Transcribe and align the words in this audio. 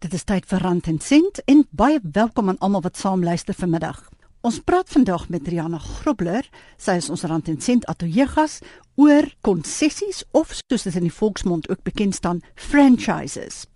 Dit 0.00 0.14
is 0.16 0.22
tyd 0.24 0.46
vir 0.48 0.62
Rand 0.64 0.86
en 0.88 0.96
Sent 1.04 1.42
en 1.44 1.58
baie 1.76 1.98
welkom 2.00 2.48
aan 2.48 2.58
almal 2.64 2.80
wat 2.86 2.96
saam 2.96 3.20
luister 3.20 3.52
vanmiddag. 3.52 3.98
Ons 4.40 4.56
praat 4.64 4.88
vandag 4.88 5.26
met 5.28 5.48
Riana 5.52 5.76
Grobler. 5.76 6.46
Sy 6.80 6.94
is 7.02 7.10
ons 7.12 7.26
Rand 7.28 7.50
en 7.52 7.58
Sent 7.60 7.84
ateljeegas 7.84 8.62
oor 8.96 9.26
konsessies 9.44 10.22
of 10.32 10.54
soos 10.56 10.86
dit 10.86 10.96
in 10.96 11.04
die 11.04 11.12
volksmond 11.12 11.68
ook 11.68 11.82
bekend 11.84 12.16
staan, 12.16 12.40
franchises. 12.56 13.66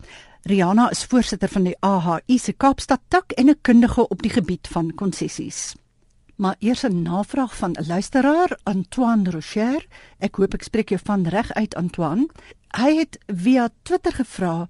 Riana 0.49 0.87
is 0.97 1.05
voorsitter 1.05 1.53
van 1.53 1.69
die 1.69 1.75
AHI 1.85 2.39
se 2.41 2.55
Kaapstad 2.57 3.05
tak 3.13 3.37
en 3.37 3.51
'n 3.51 3.61
kundige 3.61 4.09
op 4.09 4.23
die 4.23 4.33
gebied 4.33 4.69
van 4.69 4.95
konsessies. 4.95 5.77
Maar 6.37 6.57
eers 6.59 6.85
'n 6.85 7.03
navraag 7.03 7.57
van 7.57 7.77
'n 7.77 7.87
luisteraar, 7.87 8.59
Antoine 8.63 9.31
Rocher. 9.31 9.87
Ek 10.19 10.37
hoop 10.37 10.55
ek 10.55 10.63
spreek 10.63 10.89
jou 10.89 11.01
van 11.05 11.29
reg 11.29 11.53
uit 11.53 11.75
Antoine. 11.75 12.29
Hy 12.71 12.97
het 12.97 13.19
via 13.27 13.69
Twitter 13.83 14.13
gevra 14.13 14.67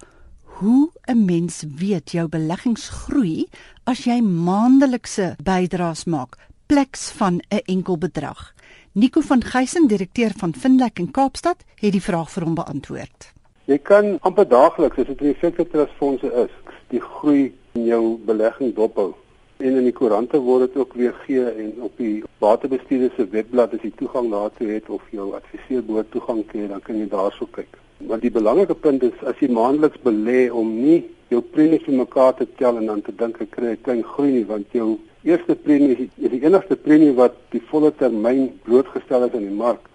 hoe 0.58 0.90
'n 1.06 1.24
mens 1.24 1.64
weet 1.76 2.10
jou 2.10 2.28
beleggings 2.28 2.88
groei 2.88 3.48
as 3.84 4.04
jy 4.04 4.20
maandelikse 4.20 5.36
bydraes 5.42 6.04
maak 6.04 6.36
pleks 6.66 7.10
van 7.10 7.40
'n 7.48 7.62
enkel 7.64 7.98
bedrag. 7.98 8.54
Nico 8.92 9.20
van 9.20 9.42
Geysen, 9.42 9.86
direkteur 9.86 10.32
van 10.36 10.54
Finlek 10.54 10.98
in 10.98 11.10
Kaapstad, 11.10 11.56
het 11.74 11.92
die 11.92 12.02
vraag 12.02 12.30
vir 12.30 12.44
hom 12.44 12.54
beantwoord. 12.54 13.32
Jy 13.64 13.78
kan 13.78 14.18
amper 14.20 14.48
daagliks, 14.48 14.98
as 14.98 15.06
dit 15.06 15.20
in 15.20 15.26
die 15.26 15.40
fikse 15.40 15.68
trustfondse 15.68 16.32
is, 16.44 16.50
die 16.88 17.00
groei 17.00 17.54
in 17.72 17.84
jou 17.84 18.18
belegging 18.24 18.74
dophou. 18.74 19.14
En 19.56 19.76
in 19.76 19.84
die 19.84 19.92
koerante 19.92 20.38
word 20.38 20.60
dit 20.60 20.76
ook 20.76 20.92
weer 20.94 21.14
gee 21.26 21.50
en 21.50 21.72
op 21.82 21.96
die 21.96 22.24
waterbestuurder 22.38 23.12
se 23.16 23.28
webblad 23.28 23.74
as 23.74 23.82
jy 23.82 23.92
toegang 23.96 24.30
daartoe 24.30 24.68
het 24.68 24.88
of 24.88 25.02
jou 25.10 25.34
adviseur 25.34 25.82
behoort 25.82 26.10
toegang 26.10 26.44
te 26.50 26.58
hê, 26.58 26.68
dan 26.68 26.80
kan 26.80 26.98
jy 26.98 27.08
daarso 27.08 27.46
kyk. 27.50 27.78
Want 27.98 28.22
die 28.22 28.30
belangrike 28.30 28.74
punt 28.74 29.02
is 29.02 29.20
as 29.22 29.38
jy 29.38 29.48
maandeliks 29.48 30.00
belê 30.02 30.50
om 30.50 30.70
nie 30.82 31.04
jou 31.30 31.40
premies 31.54 31.84
vir 31.86 31.94
mekaar 31.94 32.34
te 32.38 32.46
tel 32.58 32.76
en 32.80 32.86
dan 32.90 33.02
te 33.02 33.12
dink 33.12 33.40
ek 33.40 33.50
kry 33.50 33.72
'n 33.72 33.82
klein 33.82 34.02
groei 34.02 34.32
nie 34.32 34.44
want 34.44 34.66
jou 34.72 34.98
eerste 35.22 35.54
premie 35.54 35.94
is, 35.94 36.08
is 36.18 36.30
die 36.30 36.42
enigste 36.44 36.76
premie 36.76 37.14
wat 37.14 37.36
die 37.50 37.62
volle 37.70 37.92
termyn 37.92 38.50
blootgestel 38.64 39.24
is 39.24 39.34
aan 39.34 39.46
die 39.48 39.60
mark. 39.64 39.88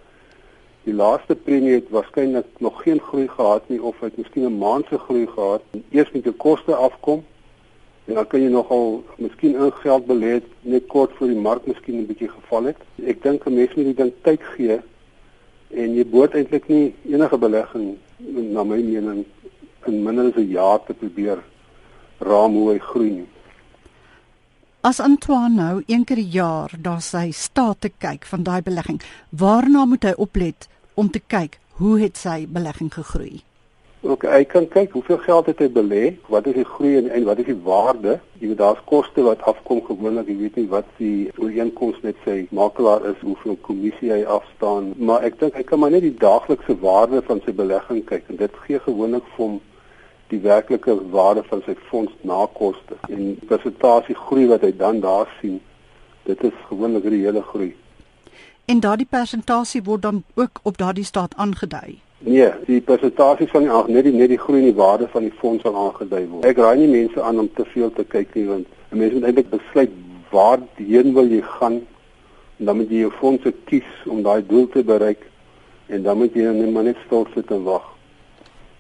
Die 0.88 0.94
laaste 0.94 1.36
premie 1.36 1.76
het 1.76 1.90
waarskynlik 1.94 2.48
nog 2.60 2.82
geen 2.84 3.00
groei 3.00 3.28
gehad 3.28 3.70
nie 3.70 3.82
of 3.82 4.00
het 4.00 4.18
miskien 4.18 4.46
'n 4.46 4.58
maand 4.58 4.86
se 4.90 4.98
groei 4.98 5.28
gehad. 5.28 5.62
Eers 5.92 6.12
met 6.12 6.24
jou 6.24 6.36
koste 6.36 6.76
afkom 6.76 7.24
en 8.06 8.14
dan 8.16 8.28
kan 8.28 8.42
jy 8.42 8.50
nogal 8.50 9.04
miskien 9.18 9.56
in 9.56 9.72
geld 9.72 10.06
belê 10.06 10.42
net 10.62 10.88
kort 10.88 11.12
voor 11.18 11.28
die 11.28 11.44
mark 11.48 11.66
miskien 11.66 12.00
'n 12.00 12.06
bietjie 12.06 12.30
geval 12.30 12.64
het. 12.64 12.78
Ek 13.06 13.22
dink 13.22 13.46
'n 13.46 13.54
mens 13.54 13.76
moet 13.76 13.86
die 13.86 13.94
ding 13.94 14.14
tyd 14.22 14.42
gee 14.44 14.80
en 15.70 15.96
jy 15.96 16.06
moet 16.12 16.34
eintlik 16.34 16.68
nie 16.68 16.94
enige 17.10 17.38
belegging 17.38 17.98
na 18.54 18.64
my 18.64 18.78
mening 18.78 19.26
in 19.88 20.04
minder 20.04 20.28
as 20.28 20.38
'n 20.38 20.50
jaar 20.50 20.80
te 20.86 20.94
probeer 20.94 21.40
raam 22.20 22.54
hoe 22.54 22.72
hy 22.74 22.80
groei 22.80 23.12
nie. 23.12 23.28
As 24.82 25.00
Antoine 25.00 25.56
nou 25.56 25.84
een 25.88 26.04
keer 26.04 26.18
'n 26.18 26.32
jaar 26.32 26.72
daar 26.82 27.02
sy 27.02 27.32
staat 27.32 27.82
te 27.82 27.90
kyk 27.90 28.26
van 28.26 28.44
daai 28.44 28.62
belegging, 28.62 29.02
waarna 29.30 29.86
moet 29.86 30.04
hy 30.04 30.14
oplet 30.18 30.68
om 30.94 31.10
te 31.10 31.20
kyk 31.20 31.60
hoe 31.80 32.00
het 32.00 32.18
sy 32.18 32.48
belegging 32.48 32.94
gegroei? 32.94 33.49
Ook 34.02 34.24
hy 34.24 34.46
kan 34.48 34.64
kyk 34.72 34.94
hoeveel 34.96 35.18
geld 35.18 35.48
het 35.52 35.60
hy 35.60 35.68
belê, 35.76 36.04
wat 36.32 36.46
is 36.48 36.56
die 36.56 36.64
groei 36.64 36.94
en, 37.02 37.10
en 37.12 37.26
wat 37.28 37.42
is 37.44 37.50
die 37.50 37.58
waarde? 37.66 38.14
Jy 38.40 38.54
weet 38.54 38.62
daar's 38.62 38.86
koste 38.88 39.26
wat 39.26 39.42
afkom 39.52 39.82
gewoonlik, 39.84 40.30
jy 40.32 40.38
weet 40.40 40.60
nie 40.62 40.70
wat 40.72 40.88
die 41.02 41.28
ooreenkoms 41.36 42.00
met 42.06 42.16
sy 42.24 42.38
makelaar 42.56 43.04
is, 43.12 43.20
hoeveel 43.28 43.58
kommissie 43.68 44.14
hy 44.14 44.22
afstaan, 44.24 44.94
maar 44.96 45.28
ek 45.28 45.36
dink 45.44 45.60
hy 45.60 45.68
kan 45.68 45.84
maar 45.84 45.92
net 45.92 46.08
die 46.08 46.16
daaglikse 46.16 46.78
waarde 46.80 47.20
van 47.28 47.44
sy 47.44 47.52
belegging 47.60 48.06
kyk 48.08 48.32
en 48.32 48.40
dit 48.40 48.58
gee 48.64 48.80
gewoonlik 48.88 49.28
vir 49.36 49.46
hom 49.46 49.60
die 50.32 50.42
werklike 50.48 50.96
waarde 51.12 51.44
van 51.52 51.68
sy 51.68 51.76
fonds 51.92 52.16
na 52.24 52.46
koste 52.56 52.96
en 53.12 53.36
persentasie 53.52 54.16
groei 54.16 54.48
wat 54.48 54.64
hy 54.64 54.72
dan 54.80 55.04
daar 55.04 55.28
sien. 55.42 55.60
Dit 56.24 56.44
is 56.48 56.68
gewoonlik 56.72 57.04
die 57.04 57.26
hele 57.26 57.44
groei. 57.52 57.74
En 58.70 58.80
daardie 58.80 59.10
persentasie 59.10 59.84
word 59.84 60.08
dan 60.08 60.24
ook 60.40 60.62
op 60.64 60.78
daardie 60.78 61.04
staat 61.04 61.36
aangedui. 61.36 62.00
Nee, 62.22 62.50
die 62.68 62.82
persentasies 62.82 63.52
van 63.54 63.64
die 63.64 63.94
net 63.94 64.04
die 64.04 64.12
net 64.12 64.30
die 64.34 64.38
groei 64.38 64.60
in 64.60 64.66
die 64.66 64.76
waarde 64.76 65.08
van 65.08 65.24
die 65.24 65.36
fonds 65.40 65.64
sal 65.64 65.76
aangedui 65.80 66.26
word. 66.28 66.48
Ek 66.50 66.58
raai 66.60 66.76
nie 66.82 66.90
mense 66.92 67.22
aan 67.24 67.40
om 67.40 67.48
te 67.56 67.64
veel 67.72 67.94
te 67.96 68.04
kyk 68.04 68.34
nie 68.36 68.44
want 68.50 68.68
'n 68.92 68.98
mens 68.98 69.14
moet 69.14 69.24
eintlik 69.24 69.50
besluit 69.50 69.94
waarheen 70.32 71.14
wil 71.14 71.32
jy 71.32 71.42
gaan 71.42 71.80
en 72.60 72.66
dan 72.66 72.78
moet 72.78 72.90
jy 72.90 73.06
jou 73.06 73.12
fondse 73.12 73.54
kies 73.72 73.88
om 74.06 74.22
daai 74.24 74.44
doel 74.48 74.68
te 74.68 74.84
bereik 74.84 75.24
en 75.88 76.04
dan 76.04 76.18
moet 76.18 76.34
jy 76.34 76.52
net 76.52 76.74
maar 76.74 76.84
net 76.84 76.98
stil 77.06 77.26
sit 77.34 77.52
en 77.52 77.64
wag. 77.64 77.88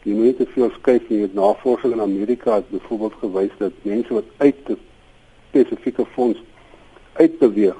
Jy 0.03 0.13
moet 0.13 0.37
te 0.37 0.45
veel 0.45 0.69
skuif 0.69 1.09
nie. 1.09 1.29
Navorsing 1.33 1.93
in 1.93 2.01
Amerika 2.01 2.55
het 2.55 2.69
byvoorbeeld 2.69 3.13
gewys 3.21 3.55
dat 3.57 3.71
mense 3.81 4.13
wat 4.13 4.27
uit 4.37 4.69
'n 4.69 4.77
spesifieke 5.49 6.05
fonds 6.05 6.39
uitbeweeg 7.13 7.75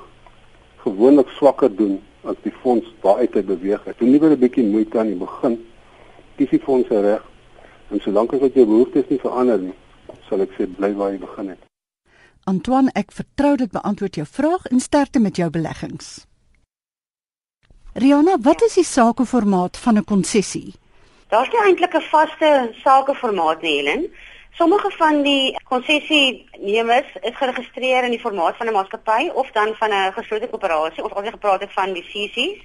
gewoonlik 0.77 1.27
swakker 1.27 1.75
doen 1.75 1.99
as 2.23 2.35
die 2.43 2.53
fonds 2.61 2.87
waaruit 3.01 3.33
hy 3.33 3.43
beweeg 3.43 3.83
het. 3.85 3.97
Doen 3.99 4.11
liewer 4.11 4.31
'n 4.31 4.39
bietjie 4.39 4.63
moeite 4.63 4.99
aan 4.99 5.11
die 5.13 5.19
begin. 5.19 5.65
Kies 6.35 6.49
die 6.49 6.59
fondse 6.59 7.01
reg. 7.01 7.23
En 7.89 7.99
solank 7.99 8.33
as 8.33 8.39
wat 8.39 8.53
jou 8.53 8.65
behoeftes 8.65 9.09
nie 9.09 9.19
verander 9.19 9.59
nie, 9.59 9.73
sal 10.29 10.41
ek 10.41 10.51
sê 10.57 10.67
bly 10.67 10.93
waar 10.93 11.11
jy 11.11 11.17
begin 11.17 11.49
het. 11.49 11.59
Antoine, 12.45 12.91
ek 12.95 13.11
vertrou 13.11 13.55
dit 13.55 13.71
beantwoord 13.71 14.15
jou 14.15 14.25
vraag 14.25 14.65
en 14.65 14.79
sterkte 14.79 15.19
met 15.19 15.35
jou 15.35 15.49
beleggings. 15.49 16.25
Riana, 17.93 18.37
wat 18.41 18.61
is 18.61 18.73
die 18.73 18.83
sakeformaat 18.83 19.77
van 19.77 19.97
'n 19.97 20.05
konsessie? 20.05 20.73
Daar's 21.29 21.49
nie 21.51 21.61
eintlik 21.61 21.93
'n 21.95 22.01
vaste 22.01 22.71
sakeformaat 22.83 23.61
nie, 23.61 23.75
Helen. 23.77 24.11
Sommige 24.51 24.91
van 24.91 25.21
die 25.23 25.55
konsessienemers 25.63 27.07
is 27.21 27.35
geregistreer 27.35 28.03
in 28.03 28.11
die 28.11 28.19
formaat 28.19 28.57
van 28.57 28.67
'n 28.67 28.73
maatskappy 28.73 29.29
of 29.33 29.51
dan 29.51 29.75
van 29.75 29.89
'n 29.89 30.13
geslote 30.13 30.47
koöperasie 30.47 31.03
of 31.03 31.11
ons 31.11 31.29
gepraat 31.29 31.61
het 31.61 31.73
van 31.73 31.93
die 31.93 32.03
CC's. 32.03 32.59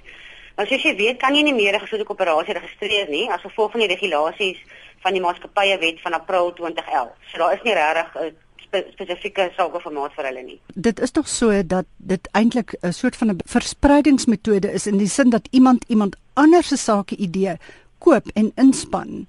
Maar 0.55 0.67
soos 0.67 0.83
jy 0.83 0.95
weet, 0.95 1.17
kan 1.17 1.35
jy 1.35 1.41
nie 1.43 1.53
meer 1.53 1.75
'n 1.75 1.79
geslote 1.79 2.03
koöperasie 2.03 2.53
registreer 2.53 3.09
nie 3.09 3.29
as 3.29 3.41
gevolg 3.41 3.71
van 3.71 3.79
die 3.79 3.89
regulasies 3.89 4.59
van 4.99 5.13
die 5.13 5.21
maatskappye 5.21 5.97
van 6.03 6.13
April 6.13 6.53
2011. 6.53 7.09
So 7.31 7.37
daar 7.37 7.53
is 7.53 7.63
nie 7.63 7.73
regtig 7.73 8.15
'n 8.15 8.35
spe 8.65 8.85
spesifieke 8.91 9.51
sakeformaat 9.55 10.13
vir 10.13 10.25
hulle 10.25 10.43
nie. 10.43 10.59
Dit 10.73 10.99
is 10.99 11.11
tog 11.11 11.27
so 11.27 11.65
dat 11.65 11.85
dit 11.97 12.29
eintlik 12.31 12.75
'n 12.81 12.91
soort 12.91 13.15
van 13.15 13.29
'n 13.29 13.41
verspreidingsmetode 13.45 14.71
is 14.71 14.87
in 14.87 14.97
die 14.97 15.07
sin 15.07 15.29
dat 15.29 15.47
iemand 15.51 15.83
iemand 15.87 16.15
anders 16.33 16.67
se 16.67 16.77
sake 16.77 17.15
idee 17.15 17.57
koop 17.97 18.27
en 18.33 18.51
inspann 18.55 19.27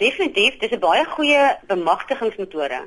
Definitief, 0.00 0.56
dis 0.58 0.70
'n 0.72 0.80
baie 0.80 1.04
goeie 1.04 1.56
bemagtigingsmetode 1.68 2.80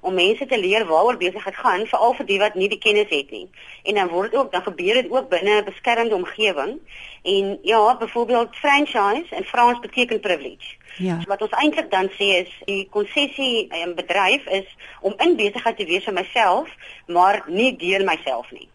om 0.00 0.14
mense 0.14 0.46
te 0.46 0.58
leer 0.58 0.84
waaroor 0.86 1.16
besigheid 1.16 1.56
gaan, 1.56 1.86
veral 1.86 2.14
vir 2.14 2.26
die 2.26 2.38
wat 2.38 2.54
nie 2.54 2.68
die 2.68 2.78
kennis 2.78 3.08
het 3.08 3.30
nie. 3.30 3.48
En 3.82 3.94
dan 3.94 4.08
word 4.08 4.30
dit 4.30 4.40
ook 4.40 4.52
dan 4.52 4.62
gebeur 4.62 4.94
dit 4.94 5.10
ook 5.10 5.28
binne 5.28 5.60
'n 5.60 5.64
beskermde 5.64 6.14
omgewing. 6.14 6.78
En 7.22 7.58
ja, 7.62 7.96
byvoorbeeld 7.96 8.56
franchise 8.56 9.36
in 9.36 9.44
Frans 9.44 9.80
beteken 9.80 10.20
privilege. 10.20 10.76
Ja. 10.96 11.20
So 11.20 11.28
wat 11.28 11.42
ons 11.42 11.50
eintlik 11.50 11.90
dan 11.90 12.08
sê 12.08 12.28
is 12.44 12.52
die 12.64 12.88
konsessie 12.90 13.68
in 13.68 13.94
bedryf 13.94 14.46
is 14.46 14.76
om 15.00 15.14
in 15.16 15.36
besigheid 15.36 15.76
te 15.76 15.84
wees 15.84 16.04
vir 16.04 16.12
myself, 16.12 16.68
maar 17.06 17.44
nie 17.46 17.76
deur 17.76 18.04
myself 18.04 18.50
nie. 18.50 18.68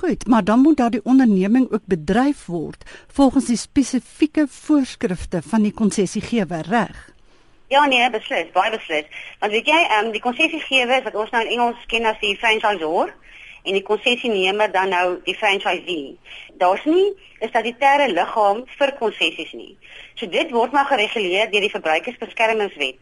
Goed, 0.00 0.26
maar 0.26 0.44
dan 0.44 0.60
moet 0.60 0.76
daardie 0.76 1.04
onderneming 1.04 1.72
ook 1.72 1.84
bedryf 1.84 2.46
word 2.46 2.84
volgens 3.12 3.44
die 3.44 3.56
spesifieke 3.56 4.46
voorskrifte 4.48 5.42
van 5.42 5.62
die 5.62 5.72
konsessiegewer, 5.72 6.64
reg? 6.68 7.14
Ja 7.66 7.86
nee, 7.86 8.10
beslis, 8.10 8.50
baie 8.52 8.70
beslis. 8.70 9.06
Want 9.40 9.52
jy, 9.52 9.62
ehm 9.64 10.04
um, 10.04 10.12
die 10.12 10.20
konsessiegewer 10.20 11.02
wat 11.02 11.14
ons 11.14 11.30
nou 11.30 11.42
in 11.44 11.54
Engels 11.56 11.86
ken 11.90 12.04
as 12.04 12.20
die 12.20 12.36
franchisor 12.36 13.14
en 13.62 13.72
die 13.74 13.82
konsessienemer 13.82 14.70
dan 14.72 14.92
nou 14.92 15.06
die 15.24 15.34
franchisee. 15.34 16.18
Daar's 16.60 16.84
nie 16.84 17.08
'n 17.40 17.48
statutêre 17.48 18.12
liggaam 18.12 18.64
vir 18.78 18.92
konsessies 19.00 19.52
nie. 19.52 19.76
So 20.14 20.26
dit 20.26 20.50
word 20.50 20.72
maar 20.72 20.86
gereguleer 20.92 21.50
deur 21.50 21.60
die 21.60 21.74
Verbruikersbeskermingswet. 21.76 23.00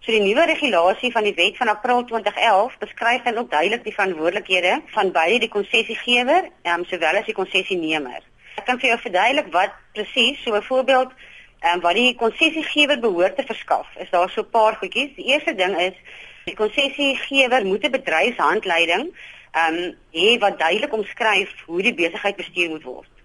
So 0.00 0.14
die 0.14 0.22
nuwe 0.24 0.46
regulasie 0.48 1.10
van 1.12 1.26
die 1.28 1.34
wet 1.36 1.58
van 1.60 1.68
April 1.68 1.98
2011 2.08 2.76
beskryf 2.80 3.22
dan 3.22 3.36
ook 3.36 3.50
duidelik 3.50 3.82
die 3.84 3.92
verantwoordelikhede 3.92 4.78
van 4.94 5.10
beide 5.12 5.42
die 5.42 5.50
konsessiegewer, 5.52 6.48
ehm 6.62 6.78
um, 6.78 6.86
sowel 6.88 7.18
as 7.20 7.28
die 7.28 7.36
konsessienemer. 7.36 8.22
Ek 8.56 8.64
kan 8.64 8.80
vir 8.80 8.94
jou 8.94 8.96
verduidelik 9.02 9.50
wat 9.52 9.76
presies, 9.92 10.40
so 10.40 10.56
byvoorbeeld, 10.56 11.12
ehm 11.60 11.74
um, 11.74 11.84
wat 11.84 12.00
die 12.00 12.16
konsessiegewer 12.22 12.96
behoort 13.04 13.36
te 13.36 13.44
verskaf. 13.52 13.92
Is 14.00 14.08
daar 14.16 14.32
so 14.32 14.40
'n 14.40 14.50
paar 14.56 14.80
goedjies. 14.80 15.12
Die 15.20 15.28
eerste 15.34 15.54
ding 15.54 15.76
is 15.76 16.00
die 16.48 16.56
konsessiegewer 16.56 17.66
moet 17.66 17.84
'n 17.84 17.96
bedryfshandleiding 17.98 19.04
ehm 19.52 19.74
um, 19.74 19.94
hê 20.16 20.38
wat 20.38 20.58
duidelik 20.58 20.92
omskryf 20.92 21.52
hoe 21.66 21.82
die 21.82 21.94
besigheid 21.94 22.36
bestuur 22.36 22.70
moet 22.70 22.88
word. 22.88 23.19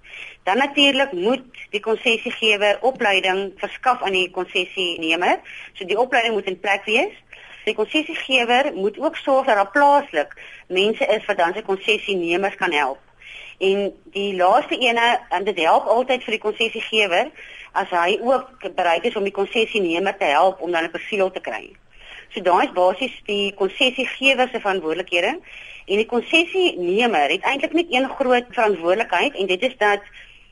Dan 0.45 0.57
natuurlik 0.57 1.11
moet 1.11 1.45
die 1.73 1.79
konsessiegewer 1.81 2.77
opleiding 2.81 3.53
verskaf 3.57 4.01
aan 4.01 4.13
die 4.13 4.27
konsessienemer. 4.31 5.39
So 5.73 5.85
die 5.89 5.97
opleiding 5.97 6.33
moet 6.33 6.49
in 6.51 6.59
plek 6.59 6.83
wees. 6.85 7.13
Die 7.65 7.73
konsessiegewer 7.73 8.69
moet 8.75 8.99
ook 8.99 9.15
sorg 9.17 9.45
dat 9.45 9.55
daar 9.55 9.71
plaaslik 9.73 10.35
mense 10.67 11.05
is 11.05 11.25
wat 11.25 11.37
dan 11.37 11.55
sy 11.55 11.63
konsessienemers 11.65 12.55
kan 12.61 12.71
help. 12.71 12.99
En 13.57 13.89
die 14.13 14.35
laaste 14.35 14.77
ene, 14.77 15.07
en 15.29 15.47
dit 15.47 15.63
help 15.65 15.87
altyd 15.89 16.21
vir 16.27 16.37
die 16.37 16.43
konsessiegewer 16.43 17.31
as 17.73 17.89
hy 17.89 18.19
ook 18.21 18.67
bereid 18.75 19.07
is 19.09 19.17
om 19.17 19.25
die 19.25 19.33
konsessienemer 19.33 20.13
te 20.19 20.29
help 20.29 20.61
om 20.61 20.71
dan 20.71 20.85
'n 20.85 20.91
persiel 20.91 21.31
te 21.31 21.41
kry. 21.41 21.73
So 22.35 22.41
daai 22.41 22.67
is 22.67 22.73
basies 22.77 23.15
die 23.25 23.53
konsessiegewer 23.53 24.47
se 24.51 24.59
verantwoordelikhede 24.59 25.39
en 25.85 25.97
die 25.97 26.05
konsessienemer 26.05 27.29
het 27.29 27.41
eintlik 27.41 27.73
net 27.73 27.89
een 27.89 28.09
groot 28.09 28.45
verantwoordelikheid 28.49 29.35
en 29.35 29.47
dit 29.47 29.61
is 29.61 29.77
dat 29.77 30.01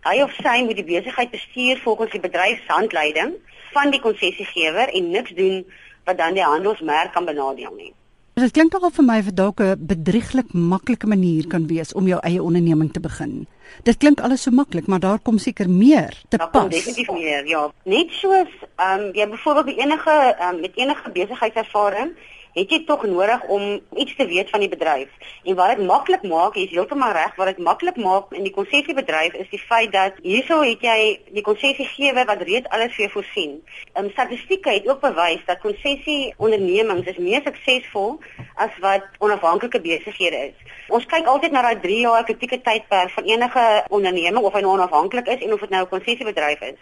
hy 0.04 0.22
of 0.24 0.32
sy 0.44 0.62
moet 0.68 0.80
die 0.80 0.88
besigheid 0.88 1.32
bestuur 1.32 1.82
volgens 1.84 2.12
die 2.12 2.24
bedryfshandleiding 2.24 3.36
van 3.74 3.92
die 3.92 4.02
konsessiegewer 4.04 4.92
en 4.94 5.12
niks 5.12 5.36
doen 5.36 5.64
wat 6.06 6.18
dan 6.18 6.34
die 6.38 6.44
handelsmerk 6.46 7.14
kan 7.14 7.26
benadeel 7.26 7.76
nie. 7.76 7.94
Dit 8.34 8.50
klink 8.50 8.72
tog 8.74 8.88
vir 8.96 9.06
my 9.06 9.20
vir 9.22 9.34
dalk 9.38 9.60
'n 9.62 9.78
bedrieglik 9.78 10.54
maklike 10.54 11.08
manier 11.08 11.46
kan 11.48 11.68
wees 11.68 11.94
om 11.94 12.08
jou 12.08 12.20
eie 12.26 12.42
onderneming 12.42 12.92
te 12.92 13.00
begin. 13.00 13.46
Dit 13.84 13.98
klink 13.98 14.20
alles 14.20 14.42
so 14.42 14.52
maklik, 14.52 14.88
maar 14.88 15.00
daar 15.00 15.20
kom 15.20 15.38
seker 15.38 15.70
meer 15.70 16.10
te 16.30 16.38
daar 16.38 16.50
pas. 16.50 16.62
Kom 16.62 16.70
definitief 16.70 17.12
meer, 17.12 17.46
ja. 17.48 17.72
Net 17.86 18.10
soos 18.10 18.50
ehm 18.76 19.00
um, 19.00 19.14
jy 19.14 19.28
byvoorbeeld 19.30 19.78
enige 19.78 20.36
um, 20.42 20.60
met 20.62 20.72
enige 20.76 21.12
besigheidservaring 21.12 22.12
het 22.54 22.70
jy 22.70 22.84
tog 22.86 23.04
nodig 23.10 23.44
om 23.50 23.80
iets 23.98 24.16
te 24.16 24.26
weet 24.30 24.50
van 24.50 24.62
die 24.62 24.70
bedryf. 24.70 25.10
En 25.44 25.56
wat 25.56 25.76
dit 25.76 25.86
maklik 25.88 26.24
maak, 26.30 26.56
jy 26.56 26.68
is 26.68 26.74
heeltemal 26.76 27.12
reg, 27.16 27.36
wat 27.36 27.50
dit 27.50 27.62
maklik 27.66 27.98
maak 27.98 28.34
in 28.38 28.46
die 28.46 28.54
konsessiebedryf 28.54 29.34
is 29.42 29.50
die 29.50 29.62
feit 29.62 29.92
dat 29.94 30.20
hierso 30.22 30.60
het 30.62 30.82
jy 30.86 30.98
die 31.34 31.46
konsessiegewer 31.46 32.28
wat 32.30 32.44
reeds 32.46 32.70
alles 32.70 32.94
vir 32.94 33.08
jou 33.08 33.12
voorsien. 33.18 33.56
Ehm 33.94 34.06
um, 34.06 34.12
statistieke 34.14 34.70
het 34.76 34.88
ook 34.88 35.02
bewys 35.02 35.42
dat 35.46 35.64
konsessieondernemings 35.66 37.10
is 37.10 37.18
meer 37.18 37.42
suksesvol 37.46 38.20
as 38.56 38.78
wat 38.86 39.08
onafhanklike 39.20 39.82
besighede 39.82 40.50
is. 40.52 40.78
Ons 40.94 41.08
kyk 41.10 41.26
altyd 41.26 41.52
na 41.52 41.64
daai 41.66 41.80
3 41.82 42.00
jaar 42.06 42.28
kritieke 42.28 42.62
tydperk 42.62 43.10
van 43.16 43.24
enige 43.24 43.64
onderneming 43.90 44.46
of 44.46 44.54
hy 44.54 44.62
nou 44.62 44.76
onafhanklik 44.78 45.28
is 45.28 45.42
en 45.42 45.54
of 45.54 45.66
dit 45.66 45.70
nou 45.70 45.84
'n 45.84 45.90
konsessiebedryf 45.90 46.62
is. 46.62 46.80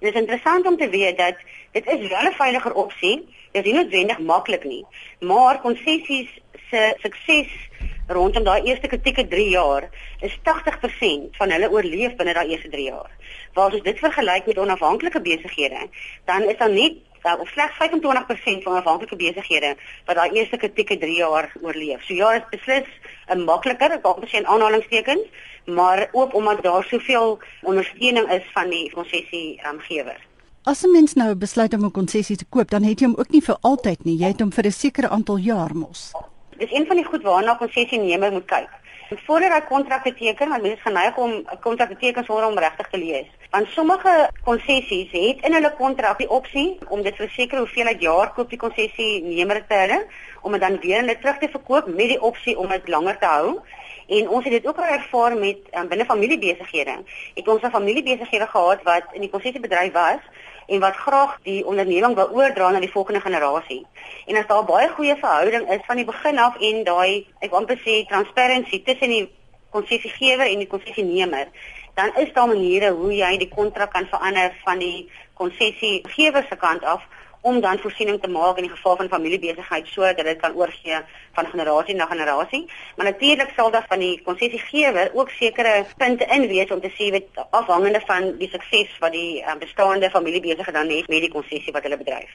En 0.00 0.10
dit 0.10 0.14
is 0.14 0.20
interessant 0.20 0.66
om 0.66 0.76
te 0.76 0.88
weet 0.88 1.18
dat 1.18 1.36
dit 1.72 1.86
is 1.86 2.08
wel 2.08 2.28
'n 2.28 2.36
veiliger 2.36 2.74
opsie 2.74 3.24
is 3.54 3.62
nie 3.62 3.74
noodwendig 3.76 4.18
maklik 4.18 4.64
nie, 4.66 4.82
maar 5.22 5.60
konsessies 5.62 6.30
se 6.70 6.82
sukses 7.02 7.52
rondom 8.16 8.44
daai 8.44 8.66
eerste 8.66 8.90
kritieke 8.90 9.24
3 9.30 9.44
jaar 9.52 9.86
is 10.26 10.34
80% 10.48 11.38
van 11.38 11.54
hulle 11.54 11.70
oorleef 11.70 12.16
binne 12.18 12.34
daai 12.34 12.48
eerste 12.50 12.72
3 12.72 12.88
jaar. 12.88 13.12
Waar 13.54 13.76
as 13.78 13.86
dit 13.86 14.02
vergelyk 14.02 14.50
met 14.50 14.58
onafhanklike 14.58 15.22
besighede, 15.28 15.86
dan 16.26 16.48
is 16.50 16.58
daar 16.58 16.74
net 16.74 16.98
of 17.38 17.48
slegs 17.48 17.78
25% 17.78 18.66
van 18.66 18.72
onafhanklike 18.72 19.16
besighede 19.16 19.76
wat 20.04 20.18
daai 20.18 20.30
eerste 20.34 20.58
kritieke 20.60 20.98
3 20.98 21.16
jaar 21.16 21.52
oorleef. 21.62 22.02
So 22.04 22.18
ja, 22.18 22.32
dit 22.32 22.42
is 22.50 22.58
beslis 22.58 22.90
'n 23.30 23.46
makliker, 23.46 24.00
dalk 24.02 24.20
miskien 24.20 24.46
aanhalingstekens, 24.46 25.24
maar 25.64 26.08
ook 26.12 26.34
omdat 26.34 26.62
daar 26.62 26.84
soveel 26.84 27.38
ondersteuning 27.62 28.30
is 28.30 28.46
van 28.52 28.68
die 28.68 28.90
konsessie 28.90 29.60
um, 29.66 29.80
gewer. 29.80 30.20
As 30.66 30.82
'n 30.82 30.92
mens 30.92 31.12
nou 31.14 31.34
besluit 31.34 31.74
om 31.74 31.84
'n 31.84 31.90
konsessie 31.90 32.36
te 32.36 32.46
koop, 32.48 32.70
dan 32.70 32.82
het 32.82 33.00
jy 33.00 33.06
hom 33.06 33.18
ook 33.18 33.30
nie 33.30 33.42
vir 33.42 33.56
altyd 33.60 34.04
nie. 34.04 34.16
Jy 34.16 34.28
het 34.32 34.40
hom 34.40 34.52
vir 34.52 34.64
'n 34.66 34.70
sekere 34.72 35.08
aantal 35.08 35.36
jaar 35.36 35.76
mos. 35.76 36.12
Dis 36.56 36.72
een 36.72 36.86
van 36.86 36.96
die 36.96 37.04
goed 37.04 37.22
waarna 37.22 37.54
konsessienemer 37.54 38.32
moet 38.32 38.44
kyk. 38.46 38.70
Voordat 39.26 39.52
hy 39.52 39.60
kontrakte 39.60 40.14
teken, 40.14 40.48
want 40.48 40.62
mense 40.62 40.80
geneig 40.80 41.16
om 41.16 41.30
'n 41.30 41.60
kontrak 41.60 41.88
te 41.88 41.96
teken 41.96 42.24
sonder 42.24 42.46
om 42.46 42.58
regtig 42.58 42.88
te 42.88 42.98
lees. 42.98 43.26
Want 43.50 43.66
sommige 43.68 44.30
konsessies 44.44 45.10
het 45.10 45.36
in 45.46 45.52
hulle 45.52 45.74
kontrak 45.76 46.18
die 46.18 46.30
opsie 46.30 46.78
om 46.88 47.02
dit 47.02 47.16
vir 47.16 47.28
sekere 47.28 47.60
hoeveelheid 47.60 48.00
jaar 48.00 48.32
koop 48.32 48.50
die 48.50 48.58
konsessienemer 48.58 49.66
te 49.66 49.74
hê 49.74 49.98
om 50.40 50.52
dit 50.52 50.60
dan 50.60 50.78
weer 50.80 51.04
net 51.04 51.20
terug 51.20 51.38
te 51.38 51.48
verkoop 51.48 51.86
met 51.86 52.08
die 52.08 52.22
opsie 52.22 52.58
om 52.58 52.68
dit 52.68 52.88
langer 52.88 53.18
te 53.18 53.26
hou. 53.26 53.60
En 54.06 54.28
ons 54.28 54.44
het 54.44 54.52
dit 54.52 54.66
ook 54.66 54.76
al 54.76 54.84
ervaar 54.84 55.36
met 55.36 55.58
um, 55.72 55.88
binne 55.88 56.04
familiebesighede. 56.04 56.96
Het 57.34 57.48
ons 57.48 57.62
'n 57.62 57.70
familiebesighede 57.70 58.46
gehad 58.46 58.82
wat 58.82 59.04
in 59.12 59.20
die 59.20 59.30
konsessiebedryf 59.30 59.92
was 59.92 60.20
en 60.66 60.80
wat 60.80 60.96
graag 60.96 61.38
die 61.42 61.66
onderneming 61.66 62.14
wil 62.14 62.30
oordra 62.30 62.70
na 62.70 62.80
die 62.80 62.90
volgende 62.90 63.20
generasie. 63.20 63.86
En 64.26 64.36
as 64.36 64.46
daar 64.46 64.64
baie 64.64 64.88
goeie 64.88 65.16
verhouding 65.16 65.70
is 65.70 65.86
van 65.86 65.96
die 65.96 66.04
begin 66.04 66.38
af 66.38 66.56
en 66.60 66.84
daai 66.84 67.26
ek 67.38 67.50
wil 67.50 67.58
amper 67.58 67.80
sê 67.84 68.04
transparency 68.08 68.82
tussen 68.84 69.12
die 69.12 69.24
konsessiegewer 69.70 70.46
en 70.46 70.62
die 70.62 70.70
konsessienemer, 70.70 71.48
dan 71.94 72.14
is 72.16 72.32
daar 72.32 72.48
maniere 72.48 72.90
hoe 72.94 73.12
jy 73.14 73.36
die 73.38 73.50
kontrak 73.50 73.92
kan 73.92 74.06
verander 74.10 74.54
van 74.64 74.78
die 74.78 75.10
konsessiegewer 75.34 76.46
se 76.48 76.56
kant 76.56 76.84
af 76.84 77.02
om 77.44 77.60
dan 77.60 77.78
voorsiening 77.78 78.20
te 78.20 78.30
maak 78.32 78.56
in 78.56 78.64
die 78.64 78.72
geval 78.72 78.96
van 78.96 79.08
familiebesigheid 79.12 79.86
sodat 79.92 80.24
dit 80.24 80.40
kan 80.40 80.54
oorgee 80.56 81.00
van 81.36 81.46
generasie 81.52 81.94
na 81.94 82.06
generasie. 82.06 82.62
Maar 82.96 83.06
natuurlik 83.10 83.52
sal 83.56 83.70
daar 83.70 83.84
van 83.88 84.00
die 84.00 84.22
konsessiegewer 84.24 85.10
ook 85.12 85.30
sekere 85.30 85.84
punte 85.96 86.24
in 86.24 86.46
wees 86.48 86.70
om 86.72 86.80
te 86.80 86.92
sê 86.96 87.10
wat 87.12 87.46
afhangende 87.50 88.00
van 88.06 88.30
die 88.38 88.48
sukses 88.48 88.94
wat 89.04 89.12
die 89.12 89.42
um, 89.44 89.58
bestaande 89.58 90.10
familiebesigheid 90.10 90.76
dan 90.76 90.88
het 90.88 91.08
met 91.08 91.20
die 91.26 91.32
konsessie 91.32 91.72
wat 91.72 91.82
hulle 91.82 92.00
bedryf. 92.00 92.32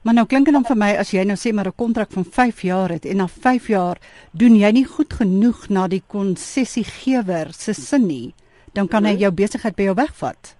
Maar 0.00 0.16
nou 0.16 0.24
klink 0.26 0.48
dit 0.48 0.56
dan 0.56 0.64
vir 0.64 0.78
my 0.80 0.94
as 1.02 1.10
jy 1.12 1.26
nou 1.28 1.36
sê 1.36 1.52
maar 1.52 1.68
'n 1.68 1.76
kontrak 1.76 2.12
van 2.12 2.24
5 2.24 2.62
jaar 2.62 2.88
het 2.88 3.04
en 3.04 3.16
na 3.16 3.28
5 3.28 3.66
jaar 3.68 3.98
doen 4.32 4.56
jy 4.56 4.70
nie 4.70 4.84
goed 4.84 5.12
genoeg 5.12 5.68
na 5.68 5.88
die 5.88 6.02
konsessiegewer 6.06 7.52
se 7.52 7.72
sin 7.74 8.06
nie, 8.06 8.34
dan 8.72 8.88
kan 8.88 9.04
hy 9.04 9.12
mhm. 9.12 9.20
jou 9.20 9.32
besigheid 9.32 9.76
by 9.76 9.82
jou 9.82 9.94
wegvat. 9.94 10.59